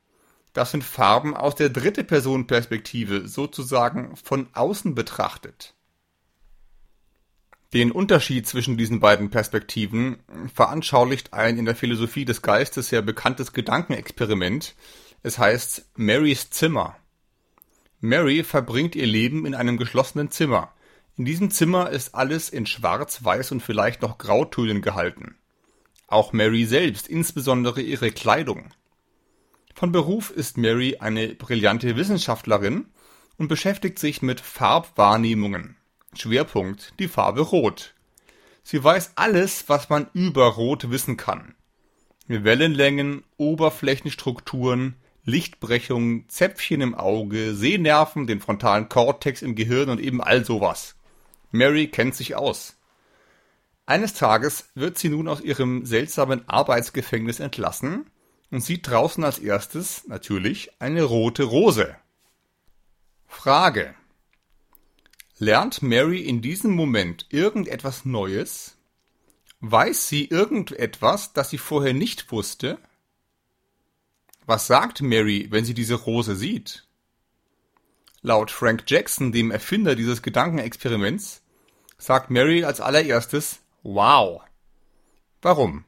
Das 0.52 0.70
sind 0.70 0.84
Farben 0.84 1.36
aus 1.36 1.56
der 1.56 1.68
dritte 1.68 2.04
Person 2.04 2.46
Perspektive, 2.46 3.26
sozusagen 3.26 4.16
von 4.16 4.48
außen 4.52 4.94
betrachtet. 4.94 5.74
Den 7.72 7.92
Unterschied 7.92 8.48
zwischen 8.48 8.76
diesen 8.76 8.98
beiden 8.98 9.30
Perspektiven 9.30 10.18
veranschaulicht 10.52 11.32
ein 11.32 11.56
in 11.56 11.66
der 11.66 11.76
Philosophie 11.76 12.24
des 12.24 12.42
Geistes 12.42 12.88
sehr 12.88 13.00
bekanntes 13.00 13.52
Gedankenexperiment. 13.52 14.74
Es 15.22 15.38
heißt 15.38 15.90
Marys 15.94 16.50
Zimmer. 16.50 16.96
Mary 18.00 18.42
verbringt 18.42 18.96
ihr 18.96 19.06
Leben 19.06 19.46
in 19.46 19.54
einem 19.54 19.76
geschlossenen 19.76 20.32
Zimmer. 20.32 20.72
In 21.16 21.24
diesem 21.24 21.50
Zimmer 21.52 21.90
ist 21.90 22.14
alles 22.14 22.48
in 22.48 22.66
Schwarz, 22.66 23.22
Weiß 23.22 23.52
und 23.52 23.62
vielleicht 23.62 24.02
noch 24.02 24.18
Grautönen 24.18 24.82
gehalten. 24.82 25.36
Auch 26.08 26.32
Mary 26.32 26.64
selbst, 26.64 27.06
insbesondere 27.06 27.82
ihre 27.82 28.10
Kleidung. 28.10 28.70
Von 29.74 29.92
Beruf 29.92 30.30
ist 30.30 30.58
Mary 30.58 30.96
eine 30.98 31.28
brillante 31.34 31.94
Wissenschaftlerin 31.94 32.86
und 33.36 33.46
beschäftigt 33.46 34.00
sich 34.00 34.22
mit 34.22 34.40
Farbwahrnehmungen. 34.40 35.76
Schwerpunkt 36.14 36.92
die 36.98 37.08
Farbe 37.08 37.40
Rot. 37.40 37.94
Sie 38.62 38.82
weiß 38.82 39.12
alles, 39.14 39.68
was 39.68 39.88
man 39.88 40.08
über 40.12 40.46
Rot 40.46 40.90
wissen 40.90 41.16
kann. 41.16 41.54
Wellenlängen, 42.26 43.24
Oberflächenstrukturen, 43.36 44.96
Lichtbrechung, 45.24 46.28
Zäpfchen 46.28 46.80
im 46.80 46.94
Auge, 46.94 47.54
Sehnerven, 47.54 48.26
den 48.26 48.40
frontalen 48.40 48.88
Kortex 48.88 49.42
im 49.42 49.54
Gehirn 49.54 49.88
und 49.88 50.00
eben 50.00 50.20
all 50.22 50.44
sowas. 50.44 50.96
Mary 51.50 51.88
kennt 51.88 52.14
sich 52.14 52.36
aus. 52.36 52.76
Eines 53.86 54.14
Tages 54.14 54.70
wird 54.74 54.98
sie 54.98 55.08
nun 55.08 55.26
aus 55.26 55.40
ihrem 55.40 55.84
seltsamen 55.84 56.48
Arbeitsgefängnis 56.48 57.40
entlassen 57.40 58.06
und 58.50 58.60
sieht 58.60 58.88
draußen 58.88 59.24
als 59.24 59.38
erstes 59.38 60.06
natürlich 60.06 60.70
eine 60.80 61.02
rote 61.02 61.42
Rose. 61.42 61.96
Frage. 63.26 63.94
Lernt 65.42 65.80
Mary 65.80 66.20
in 66.20 66.42
diesem 66.42 66.72
Moment 66.72 67.24
irgendetwas 67.30 68.04
Neues? 68.04 68.76
Weiß 69.60 70.06
sie 70.06 70.26
irgendetwas, 70.26 71.32
das 71.32 71.48
sie 71.48 71.56
vorher 71.56 71.94
nicht 71.94 72.30
wusste? 72.30 72.78
Was 74.44 74.66
sagt 74.66 75.00
Mary, 75.00 75.46
wenn 75.48 75.64
sie 75.64 75.72
diese 75.72 75.94
Rose 75.94 76.36
sieht? 76.36 76.86
Laut 78.20 78.50
Frank 78.50 78.84
Jackson, 78.86 79.32
dem 79.32 79.50
Erfinder 79.50 79.94
dieses 79.96 80.20
Gedankenexperiments, 80.20 81.40
sagt 81.96 82.28
Mary 82.28 82.64
als 82.64 82.82
allererstes 82.82 83.60
Wow. 83.82 84.42
Warum? 85.40 85.86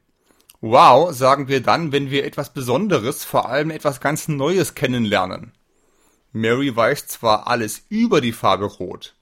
Wow 0.62 1.12
sagen 1.12 1.48
wir 1.48 1.60
dann, 1.60 1.92
wenn 1.92 2.10
wir 2.10 2.24
etwas 2.24 2.54
Besonderes, 2.54 3.22
vor 3.22 3.50
allem 3.50 3.70
etwas 3.70 4.00
ganz 4.00 4.28
Neues 4.28 4.74
kennenlernen. 4.74 5.52
Mary 6.32 6.74
weiß 6.74 7.06
zwar 7.06 7.48
alles 7.48 7.84
über 7.90 8.22
die 8.22 8.32
Farbe 8.32 8.64
Rot, 8.64 9.14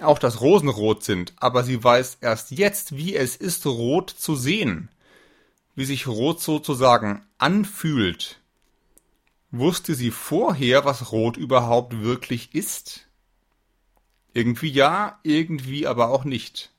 auch 0.00 0.18
das 0.18 0.40
Rosenrot 0.40 1.04
sind, 1.04 1.32
aber 1.36 1.64
sie 1.64 1.82
weiß 1.82 2.18
erst 2.20 2.50
jetzt, 2.50 2.96
wie 2.96 3.16
es 3.16 3.36
ist, 3.36 3.66
Rot 3.66 4.10
zu 4.10 4.34
sehen, 4.36 4.90
wie 5.74 5.84
sich 5.84 6.06
Rot 6.06 6.40
sozusagen 6.40 7.24
anfühlt. 7.38 8.40
Wusste 9.50 9.94
sie 9.94 10.10
vorher, 10.10 10.84
was 10.84 11.12
Rot 11.12 11.36
überhaupt 11.36 12.02
wirklich 12.02 12.54
ist? 12.54 13.06
Irgendwie 14.34 14.68
ja, 14.68 15.18
irgendwie 15.22 15.86
aber 15.86 16.10
auch 16.10 16.24
nicht. 16.24 16.70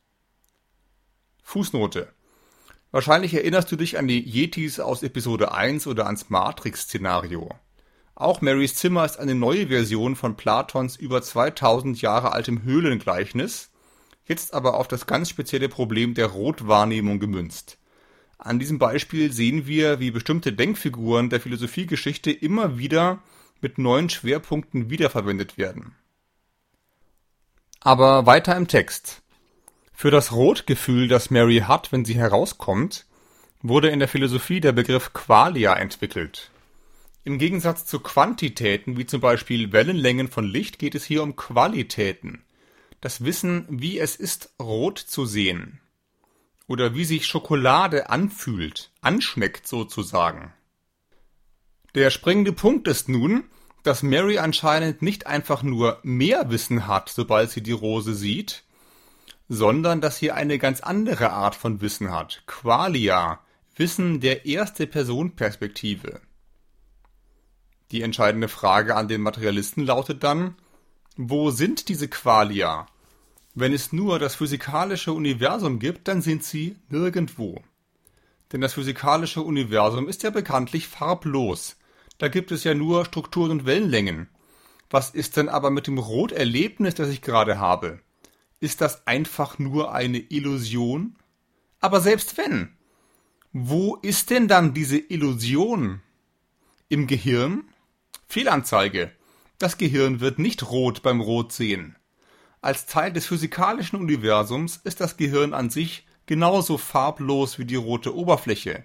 Fußnote. 1.44 2.12
Wahrscheinlich 2.92 3.34
erinnerst 3.34 3.72
du 3.72 3.76
dich 3.76 3.98
an 3.98 4.08
die 4.08 4.22
Yetis 4.22 4.80
aus 4.80 5.02
Episode 5.02 5.52
1 5.52 5.88
oder 5.88 6.06
ans 6.06 6.30
Matrix-Szenario. 6.30 7.50
Auch 8.20 8.42
Marys 8.42 8.74
Zimmer 8.74 9.06
ist 9.06 9.20
eine 9.20 9.36
neue 9.36 9.68
Version 9.68 10.16
von 10.16 10.36
Platons 10.36 10.96
über 10.96 11.22
2000 11.22 12.02
Jahre 12.02 12.32
altem 12.32 12.64
Höhlengleichnis, 12.64 13.70
jetzt 14.26 14.56
aber 14.56 14.80
auf 14.80 14.88
das 14.88 15.06
ganz 15.06 15.30
spezielle 15.30 15.70
Problem 15.70 16.16
der 16.16 16.26
Rotwahrnehmung 16.26 17.20
gemünzt. 17.20 17.78
An 18.40 18.58
diesem 18.58 18.80
Beispiel 18.80 19.32
sehen 19.32 19.68
wir, 19.68 20.00
wie 20.00 20.10
bestimmte 20.10 20.52
Denkfiguren 20.52 21.30
der 21.30 21.40
Philosophiegeschichte 21.40 22.32
immer 22.32 22.80
wieder 22.80 23.20
mit 23.62 23.78
neuen 23.78 24.10
Schwerpunkten 24.10 24.90
wiederverwendet 24.90 25.60
werden. 25.60 25.94
Aber 27.82 28.26
weiter 28.26 28.58
im 28.58 28.68
Text. 28.68 29.22
Für 29.94 30.10
das 30.10 30.32
Rotgefühl, 30.32 31.08
das 31.08 31.30
Mary 31.30 31.60
hat, 31.68 31.92
wenn 31.92 32.04
sie 32.04 32.16
herauskommt, 32.16 33.06
wurde 33.62 33.90
in 33.90 34.00
der 34.00 34.08
Philosophie 34.08 34.60
der 34.60 34.72
Begriff 34.72 35.14
Qualia 35.14 35.76
entwickelt. 35.76 36.50
Im 37.28 37.40
Gegensatz 37.40 37.86
zu 37.86 38.00
Quantitäten 38.00 38.96
wie 38.96 39.06
zum 39.06 39.20
Beispiel 39.20 39.74
Wellenlängen 39.74 40.30
von 40.30 40.46
Licht 40.46 40.80
geht 40.80 40.96
es 40.96 41.04
hier 41.04 41.22
um 41.24 41.36
Qualitäten. 41.36 42.42
Das 43.02 43.26
Wissen, 43.26 43.66
wie 43.70 44.00
es 44.00 44.16
ist, 44.16 44.52
rot 44.62 44.98
zu 44.98 45.26
sehen. 45.26 45.82
Oder 46.68 46.96
wie 46.96 47.04
sich 47.04 47.26
Schokolade 47.26 48.10
anfühlt, 48.10 48.92
anschmeckt 49.02 49.68
sozusagen. 49.68 50.54
Der 51.96 52.12
springende 52.12 52.54
Punkt 52.54 52.88
ist 52.88 53.10
nun, 53.10 53.44
dass 53.84 54.04
Mary 54.04 54.38
anscheinend 54.38 55.02
nicht 55.02 55.28
einfach 55.28 55.64
nur 55.64 56.00
mehr 56.04 56.50
Wissen 56.50 56.88
hat, 56.88 57.10
sobald 57.10 57.52
sie 57.52 57.62
die 57.62 57.74
Rose 57.74 58.16
sieht, 58.16 58.64
sondern 59.50 60.00
dass 60.00 60.18
sie 60.18 60.32
eine 60.32 60.60
ganz 60.60 60.80
andere 60.80 61.32
Art 61.32 61.56
von 61.56 61.82
Wissen 61.82 62.10
hat. 62.10 62.44
Qualia, 62.48 63.42
Wissen 63.76 64.22
der 64.22 64.46
erste 64.46 64.88
Person 64.88 65.36
Perspektive. 65.36 66.22
Die 67.92 68.02
entscheidende 68.02 68.48
Frage 68.50 68.96
an 68.96 69.08
den 69.08 69.22
Materialisten 69.22 69.86
lautet 69.86 70.24
dann, 70.24 70.56
wo 71.16 71.52
sind 71.52 71.90
diese 71.90 72.08
Qualia? 72.08 72.88
Wenn 73.56 73.74
es 73.74 73.92
nur 73.92 74.20
das 74.20 74.36
physikalische 74.36 75.14
Universum 75.14 75.80
gibt, 75.80 76.08
dann 76.08 76.22
sind 76.22 76.44
sie 76.44 76.76
nirgendwo. 76.90 77.64
Denn 78.52 78.62
das 78.62 78.74
physikalische 78.74 79.42
Universum 79.42 80.08
ist 80.08 80.24
ja 80.24 80.30
bekanntlich 80.30 80.88
farblos. 80.88 81.78
Da 82.18 82.28
gibt 82.28 82.52
es 82.52 82.64
ja 82.64 82.74
nur 82.74 83.06
Strukturen 83.06 83.52
und 83.52 83.66
Wellenlängen. 83.66 84.30
Was 84.90 85.10
ist 85.10 85.38
denn 85.38 85.50
aber 85.50 85.70
mit 85.70 85.88
dem 85.88 85.98
Roterlebnis, 85.98 86.96
das 86.96 87.10
ich 87.10 87.22
gerade 87.22 87.60
habe? 87.60 88.00
Ist 88.60 88.82
das 88.82 89.06
einfach 89.06 89.60
nur 89.60 89.94
eine 89.94 90.20
Illusion? 90.20 91.16
Aber 91.80 92.02
selbst 92.02 92.38
wenn, 92.38 92.76
wo 93.54 93.96
ist 93.96 94.30
denn 94.30 94.48
dann 94.48 94.74
diese 94.74 94.98
Illusion? 94.98 96.02
Im 96.90 97.08
Gehirn? 97.08 97.67
Fehlanzeige. 98.28 99.12
Das 99.58 99.78
Gehirn 99.78 100.20
wird 100.20 100.38
nicht 100.38 100.70
rot 100.70 101.02
beim 101.02 101.22
Rotsehen. 101.22 101.96
Als 102.62 102.86
Teil 102.86 103.14
des 103.14 103.26
physikalischen 103.26 103.98
Universums 103.98 104.78
ist 104.84 105.00
das 105.00 105.16
Gehirn 105.16 105.54
an 105.54 105.70
sich 105.70 106.06
genauso 106.26 106.78
farblos 106.78 107.58
wie 107.58 107.66
die 107.66 107.76
rote 107.76 108.14
Oberfläche. 108.14 108.84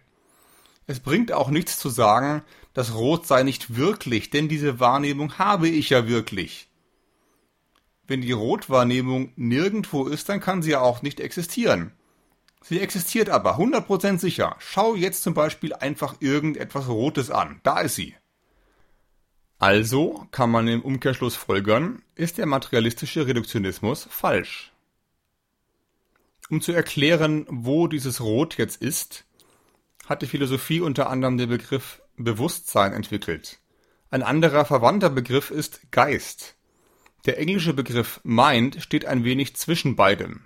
Es 0.87 1.01
bringt 1.01 1.33
auch 1.33 1.51
nichts 1.51 1.79
zu 1.79 1.89
sagen, 1.89 2.43
das 2.73 2.95
Rot 2.95 3.27
sei 3.27 3.43
nicht 3.43 3.77
wirklich, 3.77 4.31
denn 4.31 4.49
diese 4.49 4.79
Wahrnehmung 4.79 5.39
habe 5.39 5.69
ich 5.69 5.91
ja 5.91 6.07
wirklich. 6.07 6.69
Wenn 8.07 8.21
die 8.21 8.33
Rotwahrnehmung 8.33 9.33
nirgendwo 9.37 10.07
ist, 10.07 10.29
dann 10.29 10.41
kann 10.41 10.63
sie 10.63 10.71
ja 10.71 10.81
auch 10.81 11.03
nicht 11.03 11.19
existieren. 11.19 11.93
Sie 12.63 12.79
existiert 12.79 13.29
aber 13.29 13.59
100% 13.59 14.19
sicher. 14.19 14.55
Schau 14.61 14.95
jetzt 14.95 15.25
zum 15.25 15.35
Beispiel 15.35 15.75
einfach 15.75 16.17
irgendetwas 16.21 16.89
Rotes 16.89 17.31
an. 17.31 17.61
Da 17.65 17.81
ist 17.81 17.97
sie. 17.97 18.15
Also 19.63 20.27
kann 20.33 20.51
man 20.51 20.67
im 20.67 20.83
Umkehrschluss 20.83 21.37
folgern, 21.37 22.03
ist 22.17 22.37
der 22.37 22.47
materialistische 22.47 23.29
Reduktionismus 23.29 24.09
falsch. 24.11 24.73
Um 26.51 26.61
zu 26.61 26.73
erklären, 26.73 27.47
wo 27.49 27.87
dieses 27.87 28.21
Rot 28.21 28.59
jetzt 28.59 28.83
ist, 28.83 29.25
hat 30.07 30.21
die 30.21 30.27
Philosophie 30.27 30.81
unter 30.81 31.09
anderem 31.09 31.39
den 31.39 31.49
Begriff 31.49 32.03
Bewusstsein 32.17 32.93
entwickelt. 32.93 33.61
Ein 34.11 34.25
anderer 34.25 34.65
verwandter 34.65 35.11
Begriff 35.11 35.53
ist 35.53 35.93
Geist. 35.93 36.57
Der 37.25 37.39
englische 37.39 37.73
Begriff 37.73 38.19
Mind 38.25 38.83
steht 38.83 39.05
ein 39.05 39.23
wenig 39.23 39.55
zwischen 39.55 39.95
beidem. 39.95 40.41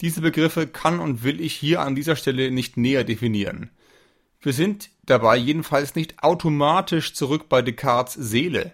Diese 0.00 0.22
Begriffe 0.22 0.66
kann 0.66 0.98
und 0.98 1.22
will 1.22 1.40
ich 1.40 1.54
hier 1.54 1.82
an 1.82 1.94
dieser 1.94 2.16
Stelle 2.16 2.50
nicht 2.50 2.76
näher 2.76 3.04
definieren. 3.04 3.70
Wir 4.40 4.52
sind 4.52 4.90
dabei 5.06 5.36
jedenfalls 5.36 5.94
nicht 5.94 6.22
automatisch 6.22 7.14
zurück 7.14 7.48
bei 7.48 7.62
Descartes 7.62 8.14
Seele. 8.14 8.72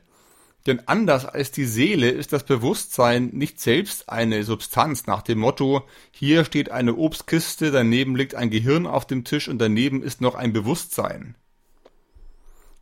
Denn 0.67 0.87
anders 0.87 1.25
als 1.25 1.53
die 1.53 1.65
Seele 1.65 2.11
ist 2.11 2.33
das 2.33 2.45
Bewusstsein 2.45 3.31
nicht 3.33 3.61
selbst 3.61 4.11
eine 4.11 4.45
Substanz 4.45 5.07
nach 5.07 5.23
dem 5.23 5.39
Motto, 5.39 5.87
hier 6.11 6.45
steht 6.45 6.71
eine 6.71 6.97
Obstkiste, 6.97 7.71
daneben 7.71 8.15
liegt 8.15 8.35
ein 8.35 8.51
Gehirn 8.51 8.87
auf 8.87 9.07
dem 9.07 9.25
Tisch 9.25 9.49
und 9.49 9.59
daneben 9.59 10.03
ist 10.03 10.21
noch 10.21 10.35
ein 10.35 10.53
Bewusstsein. 10.53 11.35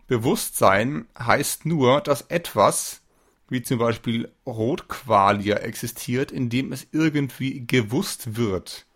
Bewusstsein 0.09 1.07
heißt 1.19 1.67
nur, 1.67 2.01
dass 2.01 2.23
etwas, 2.23 3.03
wie 3.49 3.63
zum 3.63 3.79
Beispiel 3.79 4.33
Rotqualia, 4.45 5.59
existiert, 5.59 6.33
indem 6.33 6.73
es 6.73 6.87
irgendwie 6.91 7.65
gewusst 7.65 8.37
wird. 8.37 8.87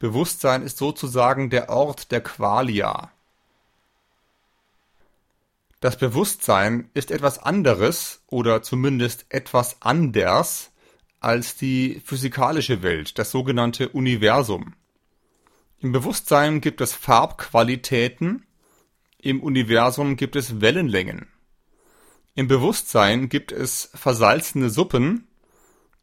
Bewusstsein 0.00 0.62
ist 0.62 0.78
sozusagen 0.78 1.48
der 1.48 1.70
Ort 1.70 2.10
der 2.10 2.20
Qualia. 2.20 3.12
Das 5.82 5.96
Bewusstsein 5.96 6.90
ist 6.94 7.10
etwas 7.10 7.40
anderes 7.40 8.22
oder 8.28 8.62
zumindest 8.62 9.26
etwas 9.30 9.82
anders 9.82 10.70
als 11.18 11.56
die 11.56 12.00
physikalische 12.04 12.84
Welt, 12.84 13.18
das 13.18 13.32
sogenannte 13.32 13.88
Universum. 13.88 14.74
Im 15.80 15.90
Bewusstsein 15.90 16.60
gibt 16.60 16.80
es 16.80 16.94
Farbqualitäten, 16.94 18.46
im 19.18 19.42
Universum 19.42 20.14
gibt 20.14 20.36
es 20.36 20.60
Wellenlängen. 20.60 21.26
Im 22.36 22.46
Bewusstsein 22.46 23.28
gibt 23.28 23.50
es 23.50 23.90
versalzene 23.92 24.70
Suppen, 24.70 25.26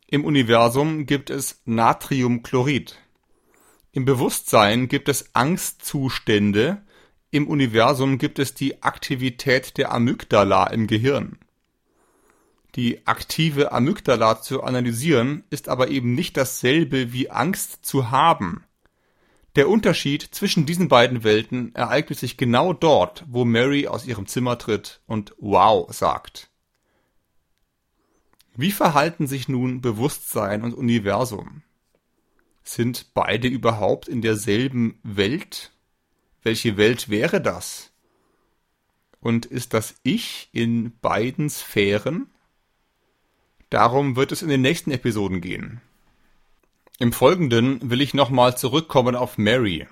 im 0.08 0.26
Universum 0.26 1.06
gibt 1.06 1.30
es 1.30 1.62
Natriumchlorid. 1.64 2.98
Im 3.94 4.04
Bewusstsein 4.04 4.90
gibt 4.90 5.08
es 5.08 5.34
Angstzustände, 5.34 6.84
im 7.32 7.48
Universum 7.48 8.18
gibt 8.18 8.40
es 8.40 8.54
die 8.54 8.82
Aktivität 8.82 9.78
der 9.78 9.92
Amygdala 9.92 10.68
im 10.68 10.88
Gehirn. 10.88 11.38
Die 12.76 13.06
aktive 13.08 13.72
Amygdala 13.72 14.42
zu 14.42 14.64
analysieren 14.64 15.44
ist 15.50 15.70
aber 15.70 15.90
eben 15.90 16.14
nicht 16.14 16.38
dasselbe 16.38 17.14
wie 17.14 17.30
Angst 17.30 17.86
zu 17.86 18.12
haben. 18.12 18.64
Der 19.56 19.68
Unterschied 19.68 20.22
zwischen 20.22 20.66
diesen 20.66 20.88
beiden 20.88 21.24
Welten 21.24 21.74
ereignet 21.76 22.20
sich 22.20 22.38
genau 22.38 22.74
dort, 22.74 23.26
wo 23.28 23.46
Mary 23.46 23.88
aus 23.88 24.06
ihrem 24.06 24.28
Zimmer 24.28 24.58
tritt 24.58 25.02
und 25.08 25.34
Wow 25.40 25.92
sagt. 25.94 26.50
Wie 28.56 28.72
verhalten 28.72 29.26
sich 29.26 29.48
nun 29.48 29.82
Bewusstsein 29.82 30.64
und 30.64 30.74
Universum? 30.74 31.64
Sind 32.64 33.14
beide 33.14 33.48
überhaupt 33.48 34.08
in 34.08 34.22
derselben 34.22 35.00
Welt? 35.02 35.72
Welche 36.44 36.78
Welt 36.78 37.10
wäre 37.10 37.42
das? 37.42 37.92
Und 39.20 39.46
ist 39.46 39.74
das 39.74 39.96
Ich 40.04 40.50
in 40.54 40.98
beiden 41.00 41.50
Sphären? 41.50 42.30
Darum 43.70 44.16
wird 44.16 44.32
es 44.32 44.42
in 44.42 44.50
den 44.50 44.62
nächsten 44.62 44.92
Episoden 44.92 45.42
gehen. 45.42 45.82
Im 46.98 47.14
Folgenden 47.14 47.90
will 47.90 48.02
ich 48.02 48.14
nochmal 48.14 48.58
zurückkommen 48.58 49.16
auf 49.16 49.38
Mary. 49.38 49.88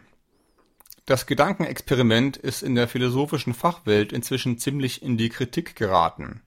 Das 1.06 1.25
Gedankenexperiment 1.25 2.36
ist 2.36 2.63
in 2.63 2.75
der 2.75 2.88
philosophischen 2.88 3.54
Fachwelt 3.54 4.12
inzwischen 4.12 4.57
ziemlich 4.57 5.01
in 5.01 5.18
die 5.18 5.29
Kritik 5.29 5.75
geraten. 5.75 6.42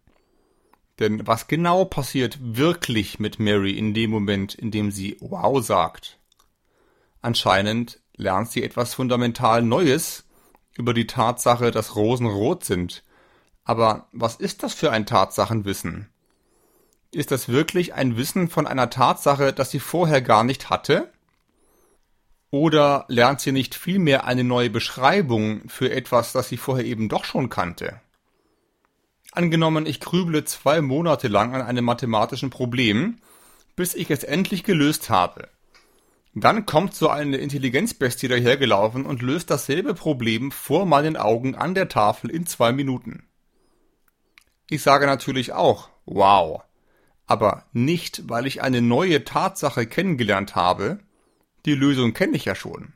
Denn 0.99 1.27
was 1.27 1.49
genau 1.49 1.87
passiert 1.87 2.39
wirklich 2.43 3.19
mit 3.19 3.39
Mary 3.39 3.73
in 3.73 3.95
dem 3.95 4.11
Moment, 4.11 4.55
in 4.55 4.71
dem 4.71 4.91
sie 4.91 5.17
Wow 5.21 5.65
sagt? 5.65 6.19
Anscheinend 7.23 8.01
lernt 8.21 8.51
sie 8.51 8.63
etwas 8.63 8.95
fundamental 8.95 9.63
Neues 9.63 10.25
über 10.77 10.95
die 10.95 11.07
Tatsache, 11.07 11.71
dass 11.71 11.97
Rosen 11.97 12.27
rot 12.27 12.65
sind. 12.65 13.03
Aber 13.65 14.09
was 14.13 14.37
ist 14.37 14.63
das 14.63 14.75
für 14.75 14.93
ein 14.93 15.07
Tatsachenwissen? 15.07 16.09
Ist 17.13 17.31
das 17.31 17.49
wirklich 17.49 17.95
ein 17.95 18.17
Wissen 18.17 18.49
von 18.49 18.67
einer 18.67 18.91
Tatsache, 18.91 19.53
das 19.53 19.71
sie 19.71 19.81
vorher 19.81 20.23
gar 20.23 20.45
nicht 20.45 20.71
hatte? 20.71 21.11
Oder 22.51 23.05
lernt 23.09 23.41
sie 23.41 23.53
nicht 23.53 23.75
vielmehr 23.75 24.25
eine 24.25 24.45
neue 24.45 24.71
Beschreibung 24.71 25.69
für 25.69 25.91
etwas, 25.91 26.33
das 26.33 26.49
sie 26.49 26.57
vorher 26.57 26.85
eben 26.85 27.09
doch 27.09 27.25
schon 27.25 27.49
kannte? 27.49 28.01
Angenommen, 29.33 29.87
ich 29.87 30.01
grüble 30.01 30.45
zwei 30.45 30.81
Monate 30.81 31.29
lang 31.29 31.55
an 31.55 31.63
einem 31.63 31.85
mathematischen 31.85 32.51
Problem, 32.51 33.21
bis 33.77 33.95
ich 33.95 34.11
es 34.11 34.25
endlich 34.25 34.65
gelöst 34.65 35.09
habe. 35.11 35.49
Dann 36.35 36.65
kommt 36.65 36.95
so 36.95 37.09
eine 37.09 37.39
Intelligenzbestie 37.39 38.29
dahergelaufen 38.29 39.05
und 39.05 39.23
löst 39.23 39.51
dasselbe 39.51 39.95
Problem 39.95 40.53
vor 40.53 40.87
meinen 40.87 41.17
Augen 41.17 41.57
an 41.57 41.75
der 41.75 41.89
Tafel 41.89 42.31
in 42.31 42.47
zwei 42.47 42.73
Minuten. 42.73 43.25
Ich 44.69 44.83
sage 44.83 45.07
natürlich 45.07 45.53
auch, 45.53 45.89
wow. 46.07 46.63
Aber 47.27 47.65
nicht, 47.73 48.29
weil 48.29 48.47
ich 48.47 48.63
eine 48.63 48.81
neue 48.81 49.25
Tatsache 49.25 49.87
kennengelernt 49.87 50.55
habe, 50.55 51.01
die 51.67 51.75
Lösung 51.75 52.15
kenne 52.15 52.37
ich 52.37 52.45
ja 52.45 52.55
schon, 52.55 52.93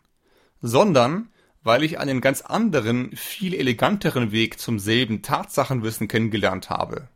sondern 0.62 1.28
weil 1.64 1.82
ich 1.82 1.98
einen 1.98 2.20
ganz 2.20 2.42
anderen, 2.42 3.16
viel 3.16 3.54
eleganteren 3.54 4.32
Weg 4.32 4.60
zum 4.60 4.78
selben 4.78 5.22
Tatsachenwissen 5.22 6.08
kennengelernt 6.08 6.70
habe. 6.70 7.08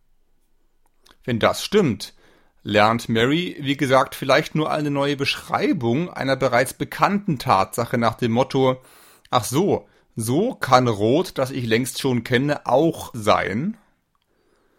Wenn 1.24 1.38
das 1.38 1.62
stimmt, 1.62 2.14
lernt 2.62 3.08
Mary, 3.08 3.56
wie 3.60 3.76
gesagt, 3.76 4.14
vielleicht 4.14 4.54
nur 4.54 4.70
eine 4.70 4.90
neue 4.90 5.16
Beschreibung 5.16 6.10
einer 6.10 6.36
bereits 6.36 6.74
bekannten 6.74 7.38
Tatsache 7.38 7.98
nach 7.98 8.14
dem 8.14 8.32
Motto, 8.32 8.82
ach 9.30 9.44
so, 9.44 9.88
so 10.16 10.54
kann 10.54 10.88
Rot, 10.88 11.38
das 11.38 11.50
ich 11.50 11.66
längst 11.66 12.00
schon 12.00 12.24
kenne, 12.24 12.66
auch 12.66 13.10
sein. 13.14 13.76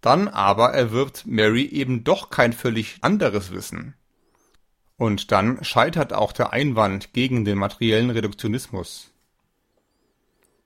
Dann 0.01 0.27
aber 0.27 0.73
erwirbt 0.73 1.25
Mary 1.25 1.65
eben 1.65 2.03
doch 2.03 2.29
kein 2.29 2.53
völlig 2.53 2.97
anderes 3.01 3.51
Wissen. 3.51 3.95
Und 4.97 5.31
dann 5.31 5.63
scheitert 5.63 6.11
auch 6.11 6.33
der 6.33 6.51
Einwand 6.51 7.13
gegen 7.13 7.45
den 7.45 7.57
materiellen 7.57 8.09
Reduktionismus. 8.09 9.11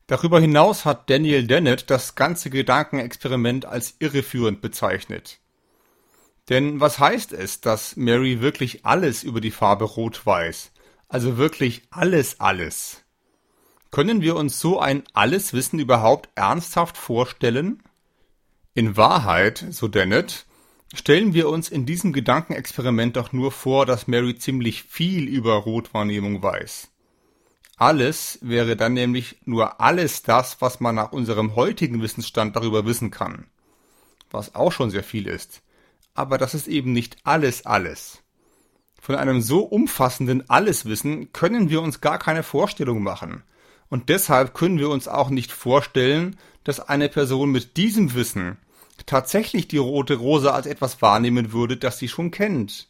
Darüber 0.07 0.39
hinaus 0.39 0.85
hat 0.85 1.09
Daniel 1.09 1.47
Dennett 1.47 1.89
das 1.89 2.15
ganze 2.15 2.49
Gedankenexperiment 2.49 3.65
als 3.65 3.95
irreführend 3.99 4.59
bezeichnet. 4.59 5.39
Denn 6.49 6.81
was 6.81 6.99
heißt 6.99 7.31
es, 7.31 7.61
dass 7.61 7.95
Mary 7.95 8.41
wirklich 8.41 8.85
alles 8.85 9.23
über 9.23 9.39
die 9.39 9.51
Farbe 9.51 9.85
Rot 9.85 10.25
weiß? 10.25 10.71
Also 11.07 11.37
wirklich 11.37 11.83
alles, 11.89 12.39
alles. 12.39 13.03
Können 13.91 14.21
wir 14.21 14.35
uns 14.35 14.59
so 14.59 14.79
ein 14.79 15.03
Alleswissen 15.13 15.79
überhaupt 15.79 16.29
ernsthaft 16.35 16.97
vorstellen? 16.97 17.81
In 18.73 18.97
Wahrheit, 18.97 19.65
so 19.69 19.87
Dennett, 19.87 20.45
stellen 20.93 21.33
wir 21.33 21.47
uns 21.47 21.69
in 21.69 21.85
diesem 21.85 22.11
Gedankenexperiment 22.11 23.15
doch 23.15 23.31
nur 23.31 23.51
vor, 23.51 23.85
dass 23.85 24.07
Mary 24.07 24.35
ziemlich 24.35 24.83
viel 24.83 25.27
über 25.27 25.53
Rotwahrnehmung 25.53 26.41
weiß. 26.41 26.89
Alles 27.77 28.39
wäre 28.41 28.75
dann 28.75 28.93
nämlich 28.93 29.37
nur 29.45 29.79
alles 29.79 30.23
das, 30.23 30.61
was 30.61 30.79
man 30.79 30.95
nach 30.95 31.11
unserem 31.11 31.55
heutigen 31.55 32.01
Wissensstand 32.01 32.55
darüber 32.55 32.85
wissen 32.85 33.11
kann. 33.11 33.45
Was 34.29 34.55
auch 34.55 34.71
schon 34.71 34.89
sehr 34.89 35.03
viel 35.03 35.27
ist 35.27 35.61
aber 36.13 36.37
das 36.37 36.53
ist 36.53 36.67
eben 36.67 36.93
nicht 36.93 37.17
alles 37.23 37.65
alles. 37.65 38.23
Von 39.01 39.15
einem 39.15 39.41
so 39.41 39.63
umfassenden 39.63 40.49
Alleswissen 40.49 41.33
können 41.33 41.69
wir 41.69 41.81
uns 41.81 41.99
gar 41.99 42.19
keine 42.19 42.41
Vorstellung 42.41 43.03
machen. 43.03 43.43
Und 43.89 44.07
deshalb 44.07 44.53
können 44.53 44.79
wir 44.79 44.89
uns 44.89 45.07
auch 45.07 45.29
nicht 45.29 45.51
vorstellen, 45.51 46.37
dass 46.63 46.79
eine 46.79 47.09
Person 47.09 47.51
mit 47.51 47.75
diesem 47.75 48.13
Wissen 48.13 48.57
tatsächlich 49.05 49.67
die 49.67 49.77
rote 49.77 50.15
Rose 50.15 50.53
als 50.53 50.67
etwas 50.67 51.01
wahrnehmen 51.01 51.51
würde, 51.51 51.77
das 51.77 51.99
sie 51.99 52.07
schon 52.07 52.31
kennt. 52.31 52.87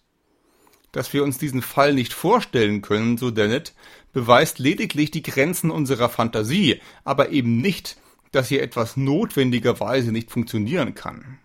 Dass 0.92 1.12
wir 1.14 1.24
uns 1.24 1.40
diesen 1.40 1.64
Fall 1.64 1.94
nicht 1.94 2.14
vorstellen 2.14 2.84
können, 2.84 3.18
so 3.18 3.32
Dennett, 3.32 3.74
beweist 4.12 4.60
lediglich 4.60 5.10
die 5.10 5.24
Grenzen 5.24 5.72
unserer 5.72 6.10
Fantasie, 6.10 6.80
aber 7.04 7.30
eben 7.30 7.58
nicht, 7.58 7.98
dass 8.32 8.50
hier 8.50 8.62
etwas 8.62 8.98
notwendigerweise 8.98 10.12
nicht 10.12 10.30
funktionieren 10.30 10.94
kann. 10.94 11.40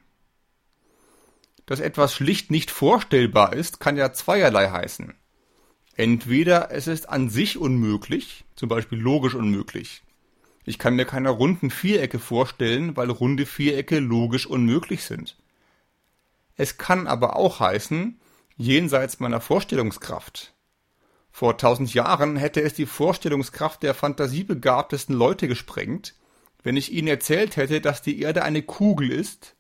Dass 1.69 1.81
etwas 1.81 2.15
schlicht 2.15 2.51
nicht 2.51 2.71
vorstellbar 2.71 3.53
ist, 3.53 3.79
kann 3.79 3.99
ja 3.99 4.15
zweierlei 4.15 4.71
heißen. 4.71 5.13
Entweder 5.97 6.71
es 6.71 6.87
ist 6.87 7.11
an 7.11 7.29
sich 7.29 7.59
unmöglich, 7.59 8.47
zum 8.57 8.71
Beispiel 8.71 8.99
logisch 8.99 9.35
unmöglich. 9.35 10.03
Ich 10.65 10.79
kann 10.79 10.97
mir 10.97 11.05
keine 11.05 11.29
runden 11.29 11.69
Vierecke 11.69 12.19
vorstellen, 12.19 12.97
weil 12.97 13.11
runde 13.11 13.45
Vierecke 13.45 13.99
logisch 13.99 14.47
unmöglich 14.47 15.05
sind. 15.05 15.37
Es 16.57 16.79
kann 16.79 17.07
aber 17.07 17.37
auch 17.37 17.61
heißen, 17.61 18.19
jenseits 18.57 19.21
meiner 19.21 19.43
Vorstellungskraft. 19.43 20.55
Vor 21.31 21.59
tausend 21.59 21.93
Jahren 21.93 22.37
hätte 22.37 22.63
es 22.63 22.73
die 22.73 22.87
Vorstellungskraft 22.87 23.83
der 23.83 23.93
fantasiebegabtesten 23.93 25.15
Leute 25.15 25.49
gesprengt, 25.49 26.15
wenn 26.63 26.79
ich 26.79 26.93
Ihnen 26.93 27.09
erzählt 27.09 27.59
hätte, 27.59 27.83
dass 27.83 28.01
die 28.01 28.23
Erde 28.23 28.43
eine 28.43 28.63
Kugel 28.63 29.11
ist, 29.11 29.55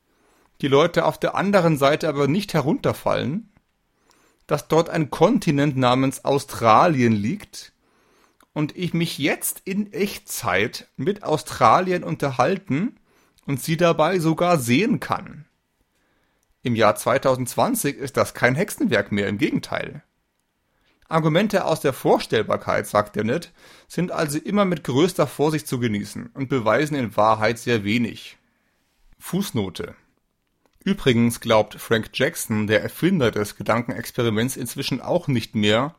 die 0.61 0.69
Leute 0.69 1.05
auf 1.05 1.19
der 1.19 1.35
anderen 1.35 1.77
Seite 1.77 2.09
aber 2.09 2.27
nicht 2.27 2.55
herunterfallen, 2.55 3.51
dass 4.47 4.67
dort 4.67 4.91
ein 4.91 5.11
Kontinent 5.11 5.77
namens 5.77 6.25
Australien 6.25 7.13
liegt 7.13 7.73
und 8.55 8.77
ich 8.77 8.95
mich 8.95 9.19
jetzt 9.19 9.63
in 9.65 9.93
Echtzeit 9.93 10.89
mit 10.97 11.23
Australien 11.23 12.03
unterhalten 12.03 12.97
und 13.47 13.63
sie 13.63 13.77
dabei 13.77 14.19
sogar 14.19 14.59
sehen 14.59 15.01
kann. 15.01 15.45
Im 16.63 16.75
Jahr 16.75 16.97
2020 16.97 17.97
ist 17.97 18.17
das 18.17 18.35
kein 18.35 18.57
Hexenwerk 18.57 19.13
mehr, 19.13 19.29
im 19.29 19.39
Gegenteil. 19.39 20.03
Argumente 21.09 21.65
aus 21.65 21.81
der 21.81 21.93
Vorstellbarkeit, 21.93 22.87
sagt 22.87 23.17
Dennett, 23.17 23.53
sind 23.87 24.13
also 24.13 24.39
immer 24.39 24.65
mit 24.65 24.85
größter 24.85 25.27
Vorsicht 25.27 25.67
zu 25.67 25.79
genießen 25.79 26.27
und 26.35 26.49
beweisen 26.49 26.97
in 26.97 27.17
Wahrheit 27.17 27.59
sehr 27.59 27.85
wenig. 27.85 28.39
Fußnote 29.19 29.95
Übrigens 30.89 31.41
glaubt 31.41 31.75
Frank 31.75 32.13
Jackson, 32.15 32.67
der 32.67 32.83
Erfinder 32.83 33.31
des 33.31 33.57
Gedankenexperiments, 33.57 34.57
inzwischen 34.57 35.03
auch 35.03 35.29
nicht 35.29 35.55
mehr, 35.55 35.95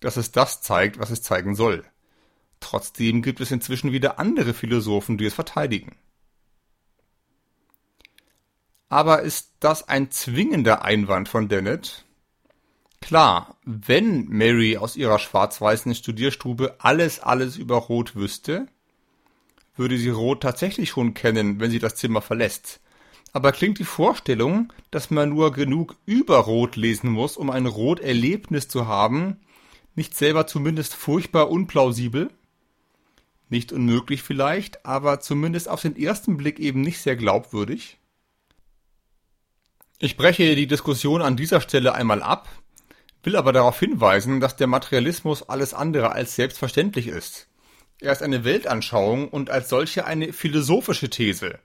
dass 0.00 0.18
es 0.18 0.30
das 0.30 0.60
zeigt, 0.60 0.98
was 0.98 1.08
es 1.08 1.22
zeigen 1.22 1.54
soll. 1.54 1.86
Trotzdem 2.60 3.22
gibt 3.22 3.40
es 3.40 3.50
inzwischen 3.50 3.92
wieder 3.92 4.18
andere 4.18 4.52
Philosophen, 4.52 5.16
die 5.16 5.24
es 5.24 5.32
verteidigen. 5.32 5.96
Aber 8.90 9.22
ist 9.22 9.52
das 9.60 9.88
ein 9.88 10.10
zwingender 10.10 10.84
Einwand 10.84 11.30
von 11.30 11.48
Dennett? 11.48 12.04
Klar, 13.00 13.56
wenn 13.64 14.28
Mary 14.28 14.76
aus 14.76 14.96
ihrer 14.96 15.18
schwarz-weißen 15.18 15.94
Studierstube 15.94 16.76
alles, 16.80 17.20
alles 17.20 17.56
über 17.56 17.76
Rot 17.76 18.14
wüsste, 18.14 18.66
würde 19.76 19.96
sie 19.96 20.10
Rot 20.10 20.42
tatsächlich 20.42 20.90
schon 20.90 21.14
kennen, 21.14 21.58
wenn 21.58 21.70
sie 21.70 21.78
das 21.78 21.94
Zimmer 21.94 22.20
verlässt. 22.20 22.80
Aber 23.36 23.52
klingt 23.52 23.78
die 23.78 23.84
Vorstellung, 23.84 24.72
dass 24.90 25.10
man 25.10 25.28
nur 25.28 25.52
genug 25.52 25.96
über 26.06 26.38
Rot 26.38 26.74
lesen 26.74 27.10
muss, 27.10 27.36
um 27.36 27.50
ein 27.50 27.66
Rot-Erlebnis 27.66 28.66
zu 28.66 28.86
haben, 28.86 29.40
nicht 29.94 30.16
selber 30.16 30.46
zumindest 30.46 30.94
furchtbar 30.94 31.50
unplausibel? 31.50 32.30
Nicht 33.50 33.72
unmöglich 33.72 34.22
vielleicht, 34.22 34.86
aber 34.86 35.20
zumindest 35.20 35.68
auf 35.68 35.82
den 35.82 36.00
ersten 36.00 36.38
Blick 36.38 36.58
eben 36.58 36.80
nicht 36.80 36.98
sehr 36.98 37.14
glaubwürdig? 37.14 37.98
Ich 39.98 40.16
breche 40.16 40.56
die 40.56 40.66
Diskussion 40.66 41.20
an 41.20 41.36
dieser 41.36 41.60
Stelle 41.60 41.94
einmal 41.94 42.22
ab, 42.22 42.48
will 43.22 43.36
aber 43.36 43.52
darauf 43.52 43.78
hinweisen, 43.78 44.40
dass 44.40 44.56
der 44.56 44.66
Materialismus 44.66 45.42
alles 45.42 45.74
andere 45.74 46.12
als 46.12 46.36
selbstverständlich 46.36 47.08
ist. 47.08 47.48
Er 48.00 48.12
ist 48.12 48.22
eine 48.22 48.44
Weltanschauung 48.44 49.28
und 49.28 49.50
als 49.50 49.68
solche 49.68 50.06
eine 50.06 50.32
philosophische 50.32 51.10
These. 51.10 51.58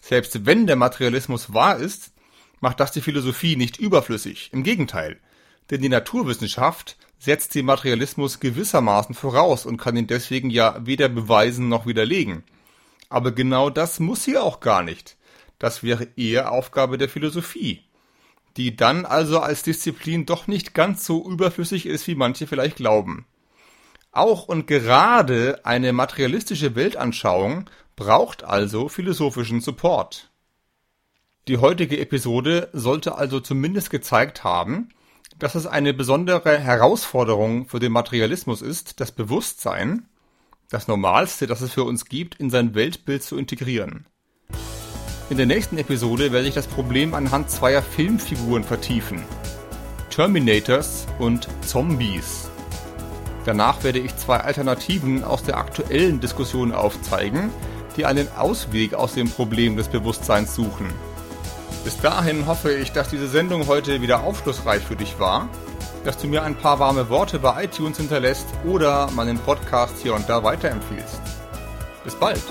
Selbst 0.00 0.46
wenn 0.46 0.66
der 0.66 0.76
Materialismus 0.76 1.52
wahr 1.52 1.76
ist, 1.76 2.12
macht 2.60 2.80
das 2.80 2.92
die 2.92 3.00
Philosophie 3.00 3.56
nicht 3.56 3.78
überflüssig. 3.78 4.50
Im 4.52 4.62
Gegenteil. 4.62 5.18
Denn 5.70 5.82
die 5.82 5.88
Naturwissenschaft 5.88 6.96
setzt 7.18 7.54
den 7.54 7.66
Materialismus 7.66 8.40
gewissermaßen 8.40 9.14
voraus 9.14 9.66
und 9.66 9.76
kann 9.76 9.96
ihn 9.96 10.06
deswegen 10.06 10.50
ja 10.50 10.84
weder 10.84 11.08
beweisen 11.08 11.68
noch 11.68 11.86
widerlegen. 11.86 12.44
Aber 13.08 13.32
genau 13.32 13.70
das 13.70 14.00
muss 14.00 14.24
sie 14.24 14.38
auch 14.38 14.60
gar 14.60 14.82
nicht. 14.82 15.16
Das 15.58 15.82
wäre 15.82 16.08
eher 16.16 16.52
Aufgabe 16.52 16.96
der 16.96 17.10
Philosophie, 17.10 17.82
die 18.56 18.76
dann 18.76 19.04
also 19.04 19.40
als 19.40 19.62
Disziplin 19.62 20.24
doch 20.24 20.46
nicht 20.46 20.72
ganz 20.72 21.04
so 21.04 21.28
überflüssig 21.28 21.86
ist, 21.86 22.06
wie 22.06 22.14
manche 22.14 22.46
vielleicht 22.46 22.76
glauben. 22.76 23.26
Auch 24.12 24.48
und 24.48 24.66
gerade 24.66 25.60
eine 25.64 25.92
materialistische 25.92 26.74
Weltanschauung 26.74 27.68
braucht 28.00 28.44
also 28.44 28.88
philosophischen 28.88 29.60
Support. 29.60 30.30
Die 31.48 31.58
heutige 31.58 32.00
Episode 32.00 32.70
sollte 32.72 33.16
also 33.16 33.40
zumindest 33.40 33.90
gezeigt 33.90 34.42
haben, 34.42 34.88
dass 35.38 35.54
es 35.54 35.66
eine 35.66 35.92
besondere 35.92 36.58
Herausforderung 36.58 37.68
für 37.68 37.78
den 37.78 37.92
Materialismus 37.92 38.62
ist, 38.62 39.00
das 39.00 39.12
Bewusstsein, 39.12 40.08
das 40.70 40.88
Normalste, 40.88 41.46
das 41.46 41.60
es 41.60 41.72
für 41.72 41.84
uns 41.84 42.06
gibt, 42.06 42.36
in 42.36 42.48
sein 42.48 42.74
Weltbild 42.74 43.22
zu 43.22 43.36
integrieren. 43.36 44.06
In 45.28 45.36
der 45.36 45.46
nächsten 45.46 45.76
Episode 45.76 46.32
werde 46.32 46.48
ich 46.48 46.54
das 46.54 46.68
Problem 46.68 47.12
anhand 47.12 47.50
zweier 47.50 47.82
Filmfiguren 47.82 48.64
vertiefen. 48.64 49.22
Terminators 50.08 51.06
und 51.18 51.48
Zombies. 51.66 52.48
Danach 53.44 53.84
werde 53.84 53.98
ich 53.98 54.16
zwei 54.16 54.38
Alternativen 54.38 55.22
aus 55.22 55.42
der 55.42 55.58
aktuellen 55.58 56.20
Diskussion 56.20 56.72
aufzeigen, 56.72 57.50
die 57.96 58.06
einen 58.06 58.28
Ausweg 58.36 58.94
aus 58.94 59.14
dem 59.14 59.30
Problem 59.30 59.76
des 59.76 59.88
Bewusstseins 59.88 60.54
suchen. 60.54 60.86
Bis 61.84 61.98
dahin 62.00 62.46
hoffe 62.46 62.72
ich, 62.72 62.92
dass 62.92 63.08
diese 63.08 63.28
Sendung 63.28 63.66
heute 63.66 64.02
wieder 64.02 64.22
aufschlussreich 64.22 64.82
für 64.82 64.96
dich 64.96 65.18
war, 65.18 65.48
dass 66.04 66.18
du 66.18 66.28
mir 66.28 66.42
ein 66.42 66.54
paar 66.54 66.78
warme 66.78 67.08
Worte 67.08 67.38
bei 67.38 67.64
iTunes 67.64 67.96
hinterlässt 67.96 68.46
oder 68.64 69.10
meinen 69.12 69.38
Podcast 69.38 69.94
hier 70.02 70.14
und 70.14 70.28
da 70.28 70.42
weiterempfiehlst. 70.42 71.20
Bis 72.04 72.14
bald! 72.14 72.42